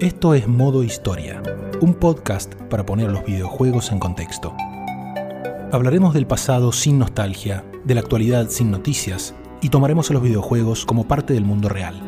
Esto 0.00 0.32
es 0.32 0.48
Modo 0.48 0.82
Historia, 0.82 1.42
un 1.82 1.92
podcast 1.92 2.54
para 2.70 2.86
poner 2.86 3.12
los 3.12 3.22
videojuegos 3.22 3.92
en 3.92 3.98
contexto. 3.98 4.56
Hablaremos 5.72 6.14
del 6.14 6.26
pasado 6.26 6.72
sin 6.72 6.98
nostalgia, 6.98 7.66
de 7.84 7.94
la 7.94 8.00
actualidad 8.00 8.48
sin 8.48 8.70
noticias 8.70 9.34
y 9.60 9.68
tomaremos 9.68 10.08
a 10.08 10.14
los 10.14 10.22
videojuegos 10.22 10.86
como 10.86 11.06
parte 11.06 11.34
del 11.34 11.44
mundo 11.44 11.68
real. 11.68 12.00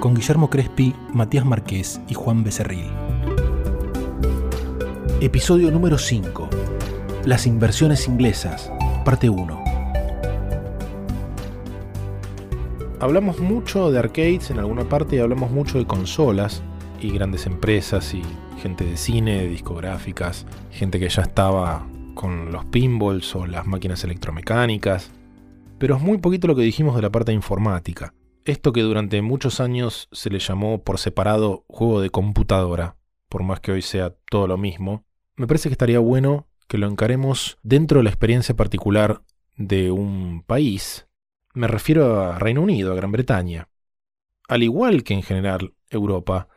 Con 0.00 0.14
Guillermo 0.16 0.50
Crespi, 0.50 0.92
Matías 1.12 1.44
Marqués 1.44 2.00
y 2.08 2.14
Juan 2.14 2.42
Becerril. 2.42 2.90
Episodio 5.20 5.70
número 5.70 5.98
5. 5.98 6.48
Las 7.26 7.46
inversiones 7.46 8.08
inglesas, 8.08 8.72
parte 9.04 9.30
1. 9.30 9.69
Hablamos 13.00 13.40
mucho 13.40 13.90
de 13.90 13.98
arcades 13.98 14.50
en 14.50 14.58
alguna 14.58 14.86
parte 14.86 15.16
y 15.16 15.20
hablamos 15.20 15.50
mucho 15.50 15.78
de 15.78 15.86
consolas 15.86 16.62
y 17.00 17.10
grandes 17.10 17.46
empresas 17.46 18.12
y 18.12 18.22
gente 18.60 18.84
de 18.84 18.98
cine, 18.98 19.46
discográficas, 19.46 20.44
gente 20.70 21.00
que 21.00 21.08
ya 21.08 21.22
estaba 21.22 21.88
con 22.14 22.52
los 22.52 22.66
pinballs 22.66 23.34
o 23.34 23.46
las 23.46 23.66
máquinas 23.66 24.04
electromecánicas. 24.04 25.10
Pero 25.78 25.96
es 25.96 26.02
muy 26.02 26.18
poquito 26.18 26.46
lo 26.46 26.54
que 26.54 26.60
dijimos 26.60 26.94
de 26.94 27.00
la 27.00 27.08
parte 27.08 27.32
informática. 27.32 28.12
Esto 28.44 28.70
que 28.70 28.82
durante 28.82 29.22
muchos 29.22 29.60
años 29.60 30.10
se 30.12 30.28
le 30.28 30.38
llamó 30.38 30.84
por 30.84 30.98
separado 30.98 31.64
juego 31.68 32.02
de 32.02 32.10
computadora, 32.10 32.96
por 33.30 33.44
más 33.44 33.60
que 33.60 33.72
hoy 33.72 33.80
sea 33.80 34.14
todo 34.30 34.46
lo 34.46 34.58
mismo, 34.58 35.06
me 35.36 35.46
parece 35.46 35.70
que 35.70 35.74
estaría 35.74 36.00
bueno 36.00 36.48
que 36.68 36.76
lo 36.76 36.86
encaremos 36.86 37.56
dentro 37.62 38.00
de 38.00 38.04
la 38.04 38.10
experiencia 38.10 38.54
particular 38.54 39.22
de 39.56 39.90
un 39.90 40.42
país 40.46 41.06
me 41.54 41.66
refiero 41.66 42.22
a 42.22 42.38
Reino 42.38 42.62
Unido, 42.62 42.92
a 42.92 42.96
Gran 42.96 43.12
Bretaña. 43.12 43.68
Al 44.48 44.62
igual 44.62 45.02
que 45.02 45.14
en 45.14 45.22
general 45.22 45.74
Europa, 45.88 46.48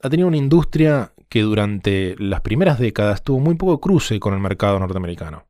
ha 0.00 0.10
tenido 0.10 0.28
una 0.28 0.36
industria 0.36 1.14
que 1.28 1.42
durante 1.42 2.14
las 2.18 2.42
primeras 2.42 2.78
décadas 2.78 3.22
tuvo 3.22 3.40
muy 3.40 3.54
poco 3.54 3.80
cruce 3.80 4.20
con 4.20 4.34
el 4.34 4.40
mercado 4.40 4.78
norteamericano. 4.78 5.46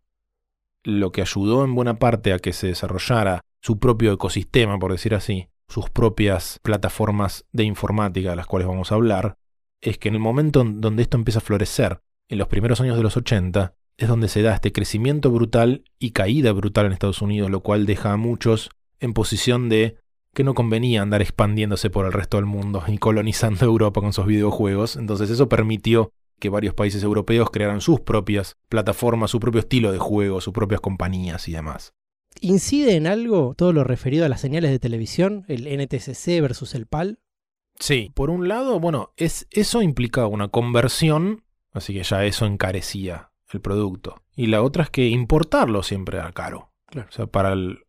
Lo 0.83 1.13
que 1.13 1.23
ayudó 1.23 1.65
en 1.65 1.75
buena 1.75 1.99
parte 1.99 2.33
a 2.33 2.39
que 2.39 2.53
se 2.53 2.69
desarrollara 2.69 3.41
su 3.61 3.79
propio 3.79 4.13
ecosistema, 4.13 4.79
por 4.79 4.93
decir 4.93 5.15
así, 5.15 5.49
sus 5.69 5.91
propias 5.91 6.61
plataformas 6.63 7.47
de 7.53 7.65
informática 7.65 8.31
de 8.31 8.37
las 8.37 8.47
cuales 8.47 8.69
vamos 8.69 8.93
a 8.93 8.95
hablar, 8.95 9.39
es 9.81 9.99
que 9.99 10.09
en 10.09 10.15
el 10.15 10.21
momento 10.21 10.65
donde 10.65 11.03
esto 11.03 11.17
empieza 11.17 11.39
a 11.39 11.43
florecer, 11.43 12.01
en 12.29 12.39
los 12.39 12.49
primeros 12.49 12.81
años 12.81 12.97
de 12.97 13.03
los 13.03 13.17
80, 13.17 13.75
es 13.97 14.09
donde 14.09 14.29
se 14.29 14.43
da 14.43 14.55
este 14.55 14.73
crecimiento 14.73 15.31
brutal 15.31 15.85
y 15.99 16.11
caída 16.11 16.53
brutal 16.53 16.87
en 16.87 16.93
Estados 16.93 17.23
Unidos, 17.23 17.51
lo 17.51 17.61
cual 17.61 17.87
deja 17.87 18.13
a 18.13 18.17
muchos 18.17 18.71
en 19.01 19.13
posición 19.13 19.69
de 19.69 19.97
que 20.33 20.45
no 20.45 20.55
convenía 20.55 21.03
andar 21.03 21.23
expandiéndose 21.23 21.91
por 21.91 22.07
el 22.07 22.13
resto 22.13 22.39
del 22.39 22.47
mundo 22.47 22.83
y 22.89 22.99
colonizando 22.99 23.65
Europa 23.65 24.01
con 24.01 24.13
sus 24.13 24.27
videojuegos. 24.27 24.97
Entonces 24.97 25.31
eso 25.31 25.49
permitió 25.49 26.11
que 26.41 26.49
varios 26.49 26.75
países 26.75 27.03
europeos 27.05 27.51
crearan 27.51 27.81
sus 27.81 28.01
propias 28.01 28.57
plataformas, 28.69 29.31
su 29.31 29.39
propio 29.39 29.61
estilo 29.61 29.93
de 29.93 29.99
juego, 29.99 30.41
sus 30.41 30.53
propias 30.53 30.81
compañías 30.81 31.49
y 31.49 31.53
demás. 31.53 31.95
¿Incide 32.41 32.97
en 32.97 33.07
algo 33.07 33.55
todo 33.57 33.73
lo 33.73 33.85
referido 33.85 34.27
a 34.27 34.29
las 34.29 34.41
señales 34.41 34.73
de 34.73 34.81
televisión, 34.81 35.45
el 35.47 35.69
NTSC 35.81 36.41
versus 36.41 36.75
el 36.75 36.87
PAL? 36.87 37.21
Sí, 37.79 38.11
por 38.15 38.31
un 38.31 38.49
lado, 38.49 38.81
bueno, 38.81 39.13
es, 39.17 39.47
eso 39.53 39.83
implicaba 39.83 40.27
una 40.27 40.49
conversión, 40.49 41.45
así 41.73 41.95
que 41.95 42.03
ya 42.03 42.25
eso 42.25 42.47
encarecía 42.47 43.31
el 43.55 43.61
producto. 43.61 44.23
Y 44.37 44.47
la 44.47 44.63
otra 44.63 44.85
es 44.85 44.91
que 44.91 45.09
importarlo 45.09 45.83
siempre 45.83 46.19
era 46.19 46.33
caro. 46.33 46.71
O 46.95 47.11
sea, 47.11 47.27
para 47.27 47.53
el 47.53 47.85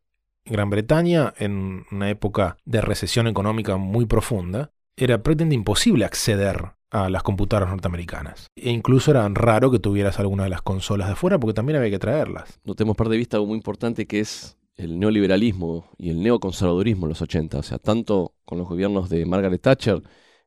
Gran 0.46 0.70
Bretaña, 0.70 1.34
en 1.38 1.86
una 1.92 2.10
época 2.10 2.58
de 2.66 2.82
recesión 2.82 3.28
económica 3.28 3.78
muy 3.78 4.06
profunda, 4.06 4.72
era 4.96 5.22
prácticamente 5.22 5.56
imposible 5.56 6.06
acceder 6.06 6.76
a 6.92 7.10
las 7.10 7.24
computadoras 7.24 7.70
norteamericanas. 7.70 8.48
E 8.56 8.72
incluso 8.72 9.12
era 9.12 9.28
raro 9.30 9.72
que 9.72 9.80
tuvieras 9.80 10.20
alguna 10.20 10.44
de 10.44 10.50
las 10.50 10.62
consolas 10.62 11.08
de 11.08 11.14
afuera 11.14 11.40
porque 11.40 11.54
también 11.54 11.78
había 11.78 11.90
que 11.90 12.00
traerlas. 12.00 12.60
No 12.64 12.76
tenemos 12.76 12.96
perder 12.96 13.12
de 13.12 13.18
vista 13.18 13.38
algo 13.38 13.48
muy 13.48 13.58
importante 13.58 14.06
que 14.06 14.20
es 14.20 14.58
el 14.76 15.00
neoliberalismo 15.00 15.90
y 15.98 16.10
el 16.10 16.22
neoconservadurismo 16.22 17.06
en 17.06 17.10
los 17.10 17.22
80. 17.22 17.60
O 17.60 17.64
sea, 17.64 17.80
tanto 17.80 18.36
con 18.46 18.58
los 18.58 18.68
gobiernos 18.68 19.10
de 19.10 19.26
Margaret 19.26 19.62
Thatcher 19.62 20.02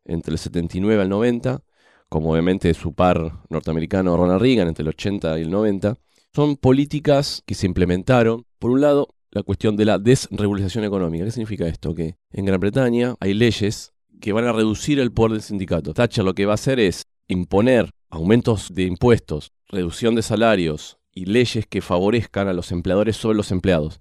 entre 0.05 0.33
el 0.33 0.39
79 0.39 1.03
al 1.03 1.09
90, 1.09 1.61
como 2.09 2.33
obviamente 2.33 2.73
su 2.75 2.93
par 2.93 3.41
norteamericano 3.51 4.17
Ronald 4.17 4.41
Reagan 4.41 4.69
entre 4.69 4.83
el 4.83 4.89
80 4.89 5.39
y 5.39 5.43
el 5.43 5.51
90, 5.51 5.97
son 6.35 6.57
políticas 6.57 7.43
que 7.47 7.55
se 7.55 7.67
implementaron, 7.67 8.45
por 8.59 8.71
un 8.71 8.81
lado, 8.81 9.09
la 9.31 9.43
cuestión 9.43 9.77
de 9.77 9.85
la 9.85 9.99
desregulación 9.99 10.85
económica. 10.85 11.25
¿Qué 11.25 11.31
significa 11.31 11.67
esto? 11.67 11.95
Que 11.95 12.17
en 12.33 12.45
Gran 12.45 12.61
Bretaña 12.61 13.15
hay 13.21 13.35
leyes 13.35 13.93
que 14.21 14.33
van 14.33 14.47
a 14.47 14.53
reducir 14.53 14.99
el 15.01 15.13
poder 15.13 15.33
del 15.33 15.43
sindicato. 15.43 15.95
Thatcher 15.95 16.25
lo 16.25 16.35
que 16.35 16.47
va 16.47 16.53
a 16.53 16.55
hacer 16.55 16.81
es 16.81 17.05
imponer 17.29 17.91
aumentos 18.11 18.75
de 18.75 18.85
impuestos, 18.85 19.53
reducción 19.69 20.15
de 20.15 20.23
salarios 20.23 20.99
y 21.13 21.27
leyes 21.27 21.67
que 21.67 21.81
favorezcan 21.81 22.49
a 22.49 22.53
los 22.53 22.73
empleadores 22.73 23.17
sobre 23.17 23.37
los 23.37 23.51
empleados. 23.53 24.01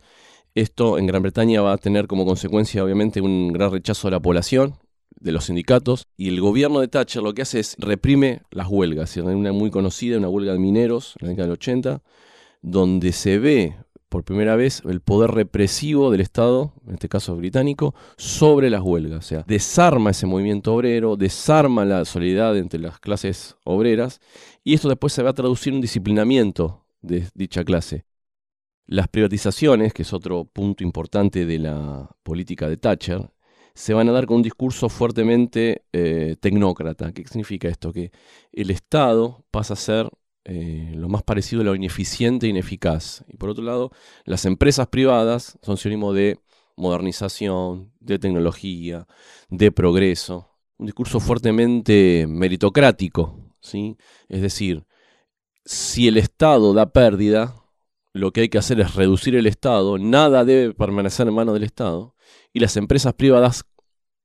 Esto 0.55 0.97
en 0.97 1.07
Gran 1.07 1.21
Bretaña 1.21 1.61
va 1.61 1.73
a 1.73 1.77
tener 1.77 2.07
como 2.07 2.25
consecuencia 2.25 2.83
obviamente 2.83 3.21
un 3.21 3.51
gran 3.51 3.71
rechazo 3.71 4.07
de 4.07 4.13
la 4.13 4.19
población, 4.19 4.75
de 5.19 5.31
los 5.31 5.45
sindicatos, 5.45 6.07
y 6.15 6.29
el 6.29 6.41
gobierno 6.41 6.79
de 6.79 6.87
Thatcher 6.87 7.23
lo 7.23 7.33
que 7.33 7.41
hace 7.41 7.59
es 7.59 7.75
reprime 7.79 8.41
las 8.51 8.67
huelgas. 8.67 9.15
Hay 9.17 9.23
una 9.23 9.51
muy 9.51 9.71
conocida, 9.71 10.17
una 10.17 10.29
huelga 10.29 10.53
de 10.53 10.59
mineros 10.59 11.15
en 11.19 11.27
la 11.27 11.29
década 11.31 11.47
del 11.47 11.53
80, 11.53 12.01
donde 12.61 13.11
se 13.11 13.39
ve 13.39 13.75
por 14.09 14.23
primera 14.23 14.55
vez 14.55 14.81
el 14.85 15.01
poder 15.01 15.31
represivo 15.31 16.11
del 16.11 16.21
Estado, 16.21 16.73
en 16.87 16.93
este 16.93 17.09
caso 17.09 17.35
británico, 17.35 17.93
sobre 18.17 18.69
las 18.69 18.81
huelgas. 18.81 19.25
O 19.25 19.27
sea, 19.27 19.43
desarma 19.47 20.11
ese 20.11 20.25
movimiento 20.25 20.73
obrero, 20.73 21.17
desarma 21.17 21.83
la 21.85 22.05
solidaridad 22.05 22.57
entre 22.57 22.79
las 22.79 22.99
clases 22.99 23.57
obreras 23.63 24.21
y 24.63 24.73
esto 24.73 24.89
después 24.89 25.13
se 25.13 25.23
va 25.23 25.31
a 25.31 25.33
traducir 25.33 25.71
en 25.71 25.75
un 25.75 25.81
disciplinamiento 25.81 26.85
de 27.01 27.27
dicha 27.33 27.63
clase. 27.63 28.05
Las 28.85 29.09
privatizaciones, 29.09 29.93
que 29.93 30.03
es 30.03 30.13
otro 30.13 30.45
punto 30.45 30.83
importante 30.83 31.45
de 31.45 31.59
la 31.59 32.09
política 32.23 32.69
de 32.69 32.77
Thatcher, 32.77 33.29
se 33.77 33.93
van 33.93 34.09
a 34.09 34.11
dar 34.11 34.25
con 34.25 34.37
un 34.37 34.41
discurso 34.41 34.89
fuertemente 34.89 35.83
eh, 35.93 36.35
tecnócrata. 36.39 37.13
¿Qué 37.13 37.27
significa 37.27 37.67
esto? 37.67 37.93
Que 37.93 38.11
el 38.51 38.71
Estado 38.71 39.45
pasa 39.51 39.75
a 39.75 39.77
ser 39.77 40.09
eh, 40.45 40.93
lo 40.95 41.09
más 41.09 41.21
parecido 41.21 41.61
a 41.61 41.65
lo 41.65 41.75
ineficiente 41.75 42.47
e 42.47 42.49
ineficaz. 42.49 43.23
Y 43.27 43.37
por 43.37 43.49
otro 43.49 43.63
lado, 43.63 43.91
las 44.25 44.45
empresas 44.45 44.87
privadas 44.87 45.59
son 45.61 45.77
sinónimo 45.77 46.11
de 46.11 46.39
modernización, 46.75 47.93
de 47.99 48.17
tecnología, 48.17 49.05
de 49.49 49.71
progreso. 49.71 50.49
Un 50.79 50.87
discurso 50.87 51.19
fuertemente 51.19 52.25
meritocrático. 52.27 53.53
¿sí? 53.61 53.95
Es 54.27 54.41
decir, 54.41 54.87
si 55.65 56.07
el 56.07 56.17
Estado 56.17 56.73
da 56.73 56.91
pérdida, 56.91 57.53
lo 58.11 58.31
que 58.31 58.41
hay 58.41 58.49
que 58.49 58.57
hacer 58.57 58.79
es 58.79 58.95
reducir 58.95 59.35
el 59.35 59.45
Estado, 59.45 59.99
nada 59.99 60.45
debe 60.45 60.73
permanecer 60.73 61.27
en 61.27 61.35
manos 61.35 61.53
del 61.53 61.63
Estado, 61.63 62.15
y 62.53 62.59
las 62.59 62.77
empresas 62.77 63.13
privadas 63.13 63.65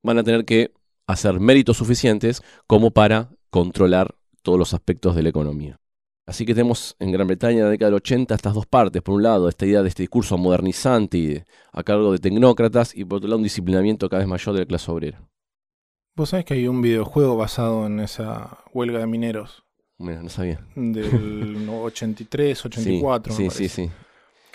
van 0.01 0.17
a 0.17 0.23
tener 0.23 0.45
que 0.45 0.73
hacer 1.07 1.39
méritos 1.39 1.77
suficientes 1.77 2.41
como 2.67 2.91
para 2.91 3.29
controlar 3.49 4.15
todos 4.41 4.59
los 4.59 4.73
aspectos 4.73 5.15
de 5.15 5.23
la 5.23 5.29
economía. 5.29 5.79
Así 6.25 6.45
que 6.45 6.53
tenemos 6.53 6.95
en 6.99 7.11
Gran 7.11 7.27
Bretaña 7.27 7.59
en 7.59 7.65
la 7.65 7.69
década 7.69 7.91
del 7.91 7.95
80 7.97 8.33
estas 8.33 8.53
dos 8.53 8.65
partes. 8.65 9.01
Por 9.01 9.15
un 9.15 9.23
lado, 9.23 9.49
esta 9.49 9.65
idea 9.65 9.81
de 9.81 9.89
este 9.89 10.03
discurso 10.03 10.37
modernizante 10.37 11.17
y 11.17 11.43
a 11.73 11.83
cargo 11.83 12.13
de 12.13 12.19
tecnócratas, 12.19 12.95
y 12.95 13.03
por 13.03 13.17
otro 13.17 13.27
lado, 13.27 13.37
un 13.37 13.43
disciplinamiento 13.43 14.07
cada 14.07 14.21
vez 14.21 14.29
mayor 14.29 14.53
de 14.53 14.61
la 14.61 14.65
clase 14.65 14.89
obrera. 14.89 15.21
Vos 16.15 16.29
sabés 16.29 16.45
que 16.45 16.53
hay 16.53 16.67
un 16.67 16.81
videojuego 16.81 17.35
basado 17.35 17.87
en 17.87 17.99
esa 17.99 18.59
huelga 18.71 18.99
de 18.99 19.07
mineros. 19.07 19.63
Mira, 19.97 20.21
no 20.21 20.29
sabía. 20.29 20.65
Del 20.75 21.67
83, 21.83 22.65
84. 22.65 23.33
Sí, 23.33 23.49
sí, 23.49 23.67
sí, 23.67 23.91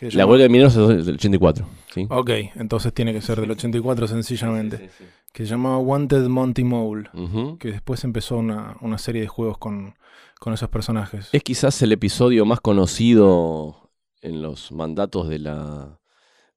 La 0.01 0.27
huelga 0.27 0.45
de 0.45 0.49
mineros 0.49 0.77
es 0.77 1.07
del 1.07 1.17
84. 1.17 1.67
¿sí? 1.93 2.07
Ok, 2.11 2.31
entonces 2.57 2.93
tiene 2.93 3.13
que 3.13 3.21
ser 3.21 3.41
del 3.41 3.51
84 3.51 4.07
sencillamente. 4.07 4.91
que 5.33 5.45
se 5.45 5.51
llamaba 5.51 5.79
Wanted 5.79 6.27
Monty 6.29 6.65
Mole. 6.65 7.11
Que 7.59 7.73
después 7.73 8.05
empezó 8.05 8.37
una, 8.37 8.77
una 8.81 8.99
serie 8.99 9.23
de 9.23 9.29
juegos 9.29 9.59
con 9.59 9.95
con 10.39 10.53
esos 10.53 10.69
personajes. 10.69 11.29
Es 11.33 11.43
quizás 11.43 11.81
el 11.83 11.93
episodio 11.93 12.45
más 12.45 12.61
conocido 12.61 13.91
en 14.23 14.43
los 14.43 14.73
mandatos 14.73 15.29
de 15.29 15.39
la 15.39 16.01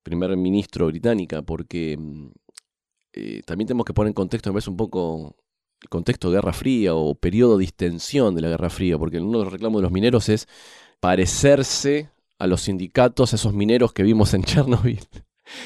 primer 0.03 0.35
ministro 0.37 0.87
británica, 0.87 1.41
porque 1.41 1.97
mm, 1.97 2.27
eh, 3.13 3.41
también 3.45 3.67
tenemos 3.67 3.85
que 3.85 3.93
poner 3.93 4.09
en 4.09 4.13
contexto, 4.13 4.49
me 4.49 4.55
parece 4.55 4.69
un 4.69 4.77
poco 4.77 5.35
el 5.81 5.89
contexto 5.89 6.29
de 6.29 6.37
Guerra 6.37 6.53
Fría 6.53 6.95
o 6.95 7.15
periodo 7.15 7.57
de 7.57 7.61
distensión 7.61 8.35
de 8.35 8.41
la 8.41 8.49
Guerra 8.49 8.69
Fría, 8.69 8.97
porque 8.97 9.19
uno 9.19 9.39
de 9.39 9.43
los 9.45 9.53
reclamos 9.53 9.79
de 9.79 9.83
los 9.83 9.91
mineros 9.91 10.29
es 10.29 10.47
parecerse 10.99 12.09
a 12.41 12.47
los 12.47 12.61
sindicatos, 12.61 13.33
a 13.33 13.35
esos 13.35 13.53
mineros 13.53 13.93
que 13.93 14.03
vimos 14.03 14.33
en 14.33 14.43
Chernobyl 14.45 14.99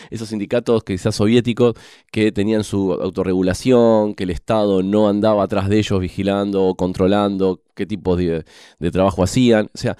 esos 0.09 0.29
sindicatos 0.29 0.83
quizás 0.83 1.15
soviéticos 1.15 1.75
que 2.11 2.31
tenían 2.31 2.63
su 2.63 2.93
autorregulación, 2.93 4.15
que 4.15 4.23
el 4.23 4.29
Estado 4.31 4.83
no 4.83 5.09
andaba 5.09 5.43
atrás 5.43 5.69
de 5.69 5.79
ellos 5.79 5.99
vigilando 5.99 6.65
o 6.65 6.75
controlando 6.75 7.61
qué 7.75 7.85
tipo 7.85 8.15
de, 8.15 8.45
trabajo 8.91 9.23
hacían. 9.23 9.69
O 9.73 9.77
sea, 9.77 9.97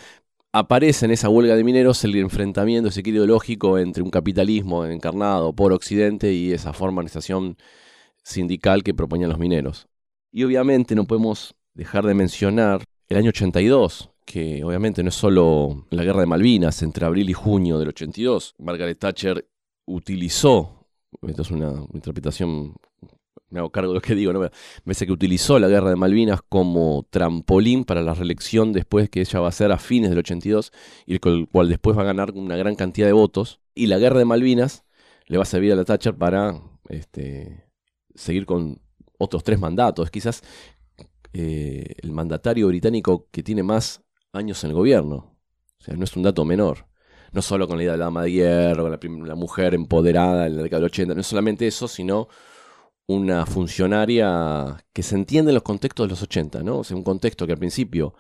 aparece 0.52 1.06
en 1.06 1.12
esa 1.12 1.30
huelga 1.30 1.56
de 1.56 1.64
mineros 1.64 2.04
el 2.04 2.16
enfrentamiento, 2.16 2.90
ese 2.90 3.02
ideológico 3.02 3.78
entre 3.78 4.04
un 4.04 4.10
capitalismo 4.10 4.86
encarnado 4.86 5.54
por 5.54 5.74
Occidente 5.74 6.34
y 6.34 6.54
esa 6.54 6.74
formalización 6.74 7.58
sindical 8.24 8.84
que 8.84 8.94
proponían 8.94 9.30
los 9.30 9.40
mineros. 9.40 9.88
Y 10.32 10.44
obviamente 10.44 10.96
no 10.96 11.06
podemos 11.06 11.56
dejar 11.74 12.06
de 12.06 12.14
mencionar 12.14 12.84
el 13.08 13.18
año 13.18 13.30
82, 13.30 14.10
que 14.26 14.64
obviamente 14.64 15.04
no 15.04 15.10
es 15.10 15.16
solo 15.16 15.86
la 15.92 16.04
guerra 16.04 16.22
de 16.22 16.26
Malvinas 16.26 16.82
entre 16.82 17.06
abril 17.06 17.30
y 17.30 17.34
junio 17.34 17.78
del 17.78 17.90
82. 17.90 18.56
Margaret 18.58 19.00
Thatcher 19.00 19.48
utilizó, 19.86 20.88
esto 21.28 21.44
es 21.44 21.52
una 21.52 21.86
interpretación, 21.94 22.76
me 23.50 23.60
hago 23.60 23.70
cargo 23.70 23.92
de 23.92 23.96
lo 23.96 24.02
que 24.02 24.16
digo, 24.16 24.34
¿no? 24.34 24.40
me 24.40 24.50
parece 24.84 25.06
que 25.06 25.12
utilizó 25.12 25.60
la 25.60 25.68
guerra 25.68 25.92
de 25.92 25.96
Malvinas 25.96 26.42
como 26.50 27.06
trampolín 27.10 27.86
para 27.86 28.02
la 28.02 28.16
reelección 28.16 28.74
después 28.74 29.10
que 29.10 29.22
ella 29.22 29.40
va 29.40 29.50
a 29.50 29.54
ser 29.54 29.72
a 29.72 29.78
fines 29.78 30.10
del 30.10 30.20
82 30.20 30.72
y 31.06 31.14
el 31.14 31.20
cual 31.20 31.70
después 31.70 31.96
va 31.96 32.02
a 32.02 32.06
ganar 32.06 32.32
una 32.32 32.58
gran 32.58 32.76
cantidad 32.76 33.08
de 33.08 33.14
votos. 33.14 33.62
Y 33.76 33.88
la 33.88 34.00
guerra 34.00 34.20
de 34.20 34.26
Malvinas 34.26 34.84
le 35.28 35.38
va 35.38 35.44
a 35.44 35.46
servir 35.46 35.72
a 35.72 35.76
la 35.76 35.86
Thatcher 35.86 36.16
para 36.16 36.60
este, 36.90 37.66
seguir 38.16 38.46
con 38.46 38.82
otros 39.18 39.44
tres 39.44 39.60
mandatos. 39.60 40.10
Quizás 40.10 40.42
eh, 41.34 41.96
el 42.02 42.12
mandatario 42.12 42.68
británico 42.68 43.28
que 43.32 43.44
tiene 43.44 43.62
más 43.62 44.05
años 44.36 44.64
en 44.64 44.72
el 44.72 44.76
gobierno. 44.76 45.38
O 45.80 45.84
sea, 45.84 45.96
no 45.96 46.04
es 46.04 46.16
un 46.16 46.24
dato 46.24 46.46
menor. 46.46 46.88
No 47.32 47.42
solo 47.42 47.68
con 47.68 47.78
la 47.78 47.84
idea 47.84 47.94
de 47.94 47.98
la 48.00 48.06
dama 48.06 48.24
de 48.24 48.32
hierro, 48.32 48.90
la, 48.90 49.36
mujer 49.36 49.74
empoderada 49.74 50.48
en 50.48 50.56
la 50.56 50.64
década 50.64 50.80
del 50.82 50.86
80, 50.86 51.16
no 51.16 51.22
es 51.22 51.28
solamente 51.28 51.68
eso, 51.68 51.88
sino 51.88 52.28
una 53.08 53.46
funcionaria 53.46 54.86
que 54.94 55.04
se 55.04 55.16
entiende 55.16 55.52
en 55.52 55.56
los 55.56 55.64
contextos 55.64 56.08
de 56.08 56.10
los 56.12 56.22
80, 56.22 56.64
¿no? 56.64 56.80
O 56.80 56.84
sea, 56.84 56.96
un 56.96 57.04
contexto 57.04 57.46
que 57.46 57.54
al 57.54 57.60
principio, 57.60 58.16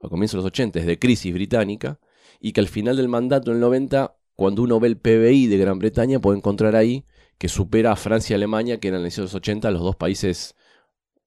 a 0.00 0.08
comienzos 0.08 0.34
de 0.34 0.38
los 0.38 0.46
80, 0.46 0.78
es 0.78 0.86
de 0.86 0.98
crisis 0.98 1.34
británica, 1.34 1.98
y 2.40 2.52
que 2.52 2.60
al 2.60 2.68
final 2.68 2.96
del 2.96 3.08
mandato, 3.08 3.50
en 3.50 3.56
el 3.56 3.60
90, 3.60 4.16
cuando 4.36 4.62
uno 4.62 4.80
ve 4.80 4.88
el 4.88 4.98
PBI 4.98 5.48
de 5.48 5.58
Gran 5.58 5.78
Bretaña, 5.78 6.20
puede 6.20 6.38
encontrar 6.38 6.76
ahí 6.76 7.04
que 7.38 7.48
supera 7.48 7.92
a 7.92 7.96
Francia 7.96 8.34
y 8.34 8.36
Alemania, 8.36 8.78
que 8.78 8.88
eran 8.88 9.04
en 9.04 9.12
los 9.14 9.34
80 9.34 9.70
los 9.70 9.82
dos 9.82 9.96
países 9.96 10.54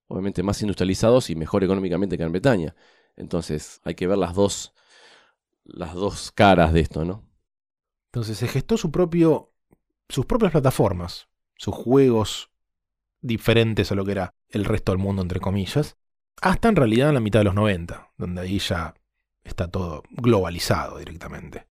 obviamente 0.08 0.44
más 0.44 0.62
industrializados 0.62 1.30
y 1.30 1.36
mejor 1.36 1.64
económicamente 1.64 2.16
que 2.16 2.22
Gran 2.22 2.32
Bretaña. 2.32 2.76
Entonces 3.16 3.82
hay 3.84 3.96
que 3.96 4.08
ver 4.08 4.18
las 4.18 4.34
dos, 4.34 4.74
las 5.64 5.94
dos 5.94 6.32
caras 6.32 6.74
de 6.74 6.82
esto, 6.82 7.06
¿no? 7.06 7.24
Entonces 8.08 8.38
se 8.38 8.48
gestó 8.48 8.78
su 8.78 8.92
propio, 8.92 9.52
sus 10.10 10.26
propias 10.26 10.52
plataformas, 10.52 11.28
sus 11.56 11.74
juegos 11.74 12.52
diferentes 13.22 13.92
a 13.92 13.96
lo 13.96 14.06
que 14.06 14.12
era 14.12 14.36
el 14.50 14.66
resto 14.66 14.92
del 14.92 15.00
mundo, 15.00 15.22
entre 15.22 15.40
comillas, 15.40 15.98
hasta 16.42 16.70
en 16.70 16.76
realidad 16.76 17.10
en 17.10 17.16
la 17.16 17.22
mitad 17.22 17.40
de 17.40 17.46
los 17.46 17.56
90, 17.56 18.12
donde 18.18 18.42
ahí 18.42 18.60
ya 18.60 18.94
está 19.44 19.68
todo 19.68 20.04
globalizado 20.12 20.98
directamente. 20.98 21.68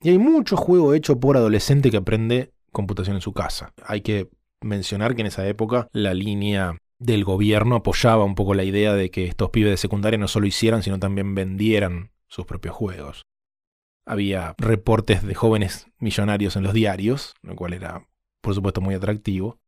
Y 0.00 0.10
hay 0.10 0.18
mucho 0.18 0.56
juego 0.56 0.94
hecho 0.94 1.18
por 1.18 1.36
adolescente 1.36 1.90
que 1.90 1.96
aprende 1.96 2.52
computación 2.70 3.16
en 3.16 3.22
su 3.22 3.32
casa. 3.32 3.72
Hay 3.84 4.02
que 4.02 4.30
mencionar 4.60 5.14
que 5.14 5.22
en 5.22 5.26
esa 5.26 5.46
época 5.46 5.88
la 5.92 6.14
línea 6.14 6.78
del 6.98 7.24
gobierno 7.24 7.76
apoyaba 7.76 8.24
un 8.24 8.34
poco 8.34 8.54
la 8.54 8.64
idea 8.64 8.94
de 8.94 9.10
que 9.10 9.26
estos 9.26 9.50
pibes 9.50 9.70
de 9.70 9.76
secundaria 9.76 10.18
no 10.18 10.28
solo 10.28 10.46
hicieran, 10.46 10.82
sino 10.82 10.98
también 10.98 11.34
vendieran 11.34 12.10
sus 12.26 12.44
propios 12.44 12.74
juegos. 12.74 13.26
Había 14.04 14.54
reportes 14.58 15.26
de 15.26 15.34
jóvenes 15.34 15.88
millonarios 15.98 16.56
en 16.56 16.62
los 16.62 16.72
diarios, 16.72 17.34
lo 17.42 17.54
cual 17.54 17.74
era, 17.74 18.08
por 18.40 18.54
supuesto, 18.54 18.80
muy 18.80 18.94
atractivo. 18.94 19.58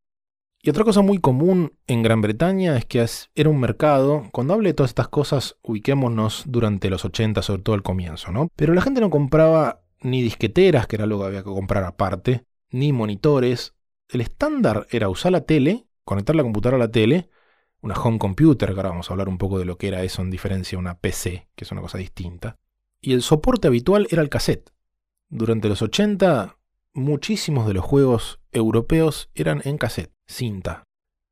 Y 0.63 0.69
otra 0.69 0.83
cosa 0.83 1.01
muy 1.01 1.19
común 1.19 1.73
en 1.87 2.03
Gran 2.03 2.21
Bretaña 2.21 2.77
es 2.77 2.85
que 2.85 3.05
era 3.33 3.49
un 3.49 3.59
mercado, 3.59 4.29
cuando 4.31 4.53
hable 4.53 4.69
de 4.69 4.73
todas 4.73 4.91
estas 4.91 5.07
cosas, 5.07 5.57
ubiquémonos 5.63 6.43
durante 6.47 6.89
los 6.89 7.03
80, 7.03 7.41
sobre 7.41 7.63
todo 7.63 7.75
al 7.75 7.83
comienzo, 7.83 8.31
¿no? 8.31 8.47
Pero 8.55 8.73
la 8.73 8.81
gente 8.81 9.01
no 9.01 9.09
compraba 9.09 9.81
ni 10.01 10.21
disqueteras, 10.21 10.87
que 10.87 10.97
era 10.97 11.05
algo 11.05 11.19
que 11.19 11.25
había 11.25 11.43
que 11.43 11.49
comprar 11.49 11.83
aparte, 11.83 12.45
ni 12.69 12.93
monitores. 12.93 13.73
El 14.07 14.21
estándar 14.21 14.85
era 14.91 15.09
usar 15.09 15.31
la 15.31 15.45
tele 15.45 15.87
conectar 16.03 16.35
la 16.35 16.43
computadora 16.43 16.77
a 16.77 16.87
la 16.87 16.91
tele, 16.91 17.29
una 17.81 17.95
home 17.95 18.19
computer, 18.19 18.69
que 18.69 18.75
ahora 18.75 18.89
vamos 18.89 19.09
a 19.09 19.13
hablar 19.13 19.27
un 19.27 19.37
poco 19.37 19.59
de 19.59 19.65
lo 19.65 19.77
que 19.77 19.87
era 19.87 20.03
eso 20.03 20.21
en 20.21 20.29
diferencia 20.29 20.77
a 20.77 20.79
una 20.79 20.99
PC, 20.99 21.47
que 21.55 21.63
es 21.63 21.71
una 21.71 21.81
cosa 21.81 21.97
distinta. 21.97 22.57
Y 23.01 23.13
el 23.13 23.23
soporte 23.23 23.67
habitual 23.67 24.07
era 24.11 24.21
el 24.21 24.29
cassette. 24.29 24.71
Durante 25.29 25.67
los 25.67 25.81
80, 25.81 26.57
muchísimos 26.93 27.67
de 27.67 27.73
los 27.73 27.83
juegos 27.83 28.39
europeos 28.51 29.29
eran 29.33 29.61
en 29.65 29.77
cassette, 29.77 30.13
cinta. 30.27 30.83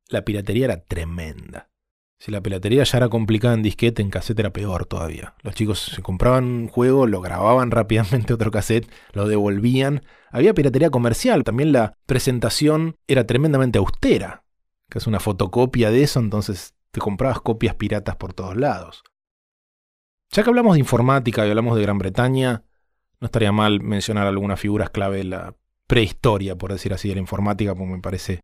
La 0.07 0.25
piratería 0.25 0.66
era 0.66 0.83
tremenda. 0.83 1.69
Si 2.18 2.31
la 2.31 2.42
piratería 2.42 2.83
ya 2.83 2.98
era 2.98 3.07
complicada 3.07 3.54
en 3.54 3.62
disquete, 3.62 4.01
en 4.01 4.10
cassette 4.10 4.39
era 4.39 4.51
peor 4.51 4.86
todavía. 4.86 5.36
Los 5.42 5.56
chicos 5.56 5.80
se 5.80 6.01
compraban 6.01 6.45
un 6.45 6.68
juego, 6.68 7.06
lo 7.06 7.21
grababan 7.21 7.71
rápidamente 7.71 8.33
otro 8.33 8.50
cassette, 8.51 8.89
lo 9.13 9.27
devolvían. 9.27 10.01
Había 10.31 10.54
piratería 10.54 10.89
comercial, 10.89 11.44
también 11.44 11.71
la 11.71 11.94
presentación 12.07 12.98
era 13.07 13.25
tremendamente 13.25 13.77
austera 13.77 14.44
que 14.89 14.97
es 14.97 15.07
una 15.07 15.19
fotocopia 15.19 15.91
de 15.91 16.03
eso, 16.03 16.19
entonces 16.19 16.74
te 16.91 17.00
comprabas 17.00 17.39
copias 17.41 17.75
piratas 17.75 18.15
por 18.15 18.33
todos 18.33 18.57
lados. 18.57 19.03
Ya 20.31 20.44
que 20.44 20.50
hablamos 20.50 20.74
de 20.74 20.80
informática 20.80 21.45
y 21.45 21.50
hablamos 21.50 21.75
de 21.75 21.81
Gran 21.81 21.97
Bretaña, 21.97 22.63
no 23.19 23.25
estaría 23.25 23.51
mal 23.51 23.81
mencionar 23.81 24.27
algunas 24.27 24.59
figuras 24.59 24.89
clave 24.89 25.18
de 25.18 25.24
la 25.25 25.56
prehistoria, 25.88 26.56
por 26.56 26.71
decir 26.71 26.94
así, 26.94 27.09
de 27.09 27.15
la 27.15 27.21
informática, 27.21 27.74
porque 27.75 27.94
me 27.94 28.00
parece 28.00 28.41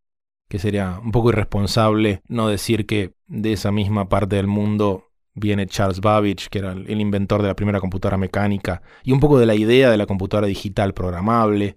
que 0.48 0.58
sería 0.58 1.00
un 1.02 1.12
poco 1.12 1.30
irresponsable 1.30 2.22
no 2.28 2.48
decir 2.48 2.86
que 2.86 3.14
de 3.26 3.52
esa 3.52 3.72
misma 3.72 4.08
parte 4.08 4.36
del 4.36 4.46
mundo 4.46 5.06
viene 5.34 5.66
Charles 5.66 6.00
Babbage, 6.00 6.48
que 6.50 6.58
era 6.58 6.72
el 6.72 7.00
inventor 7.00 7.42
de 7.42 7.48
la 7.48 7.56
primera 7.56 7.80
computadora 7.80 8.16
mecánica, 8.16 8.82
y 9.02 9.12
un 9.12 9.20
poco 9.20 9.38
de 9.38 9.46
la 9.46 9.54
idea 9.54 9.90
de 9.90 9.96
la 9.96 10.06
computadora 10.06 10.46
digital 10.46 10.94
programable, 10.94 11.76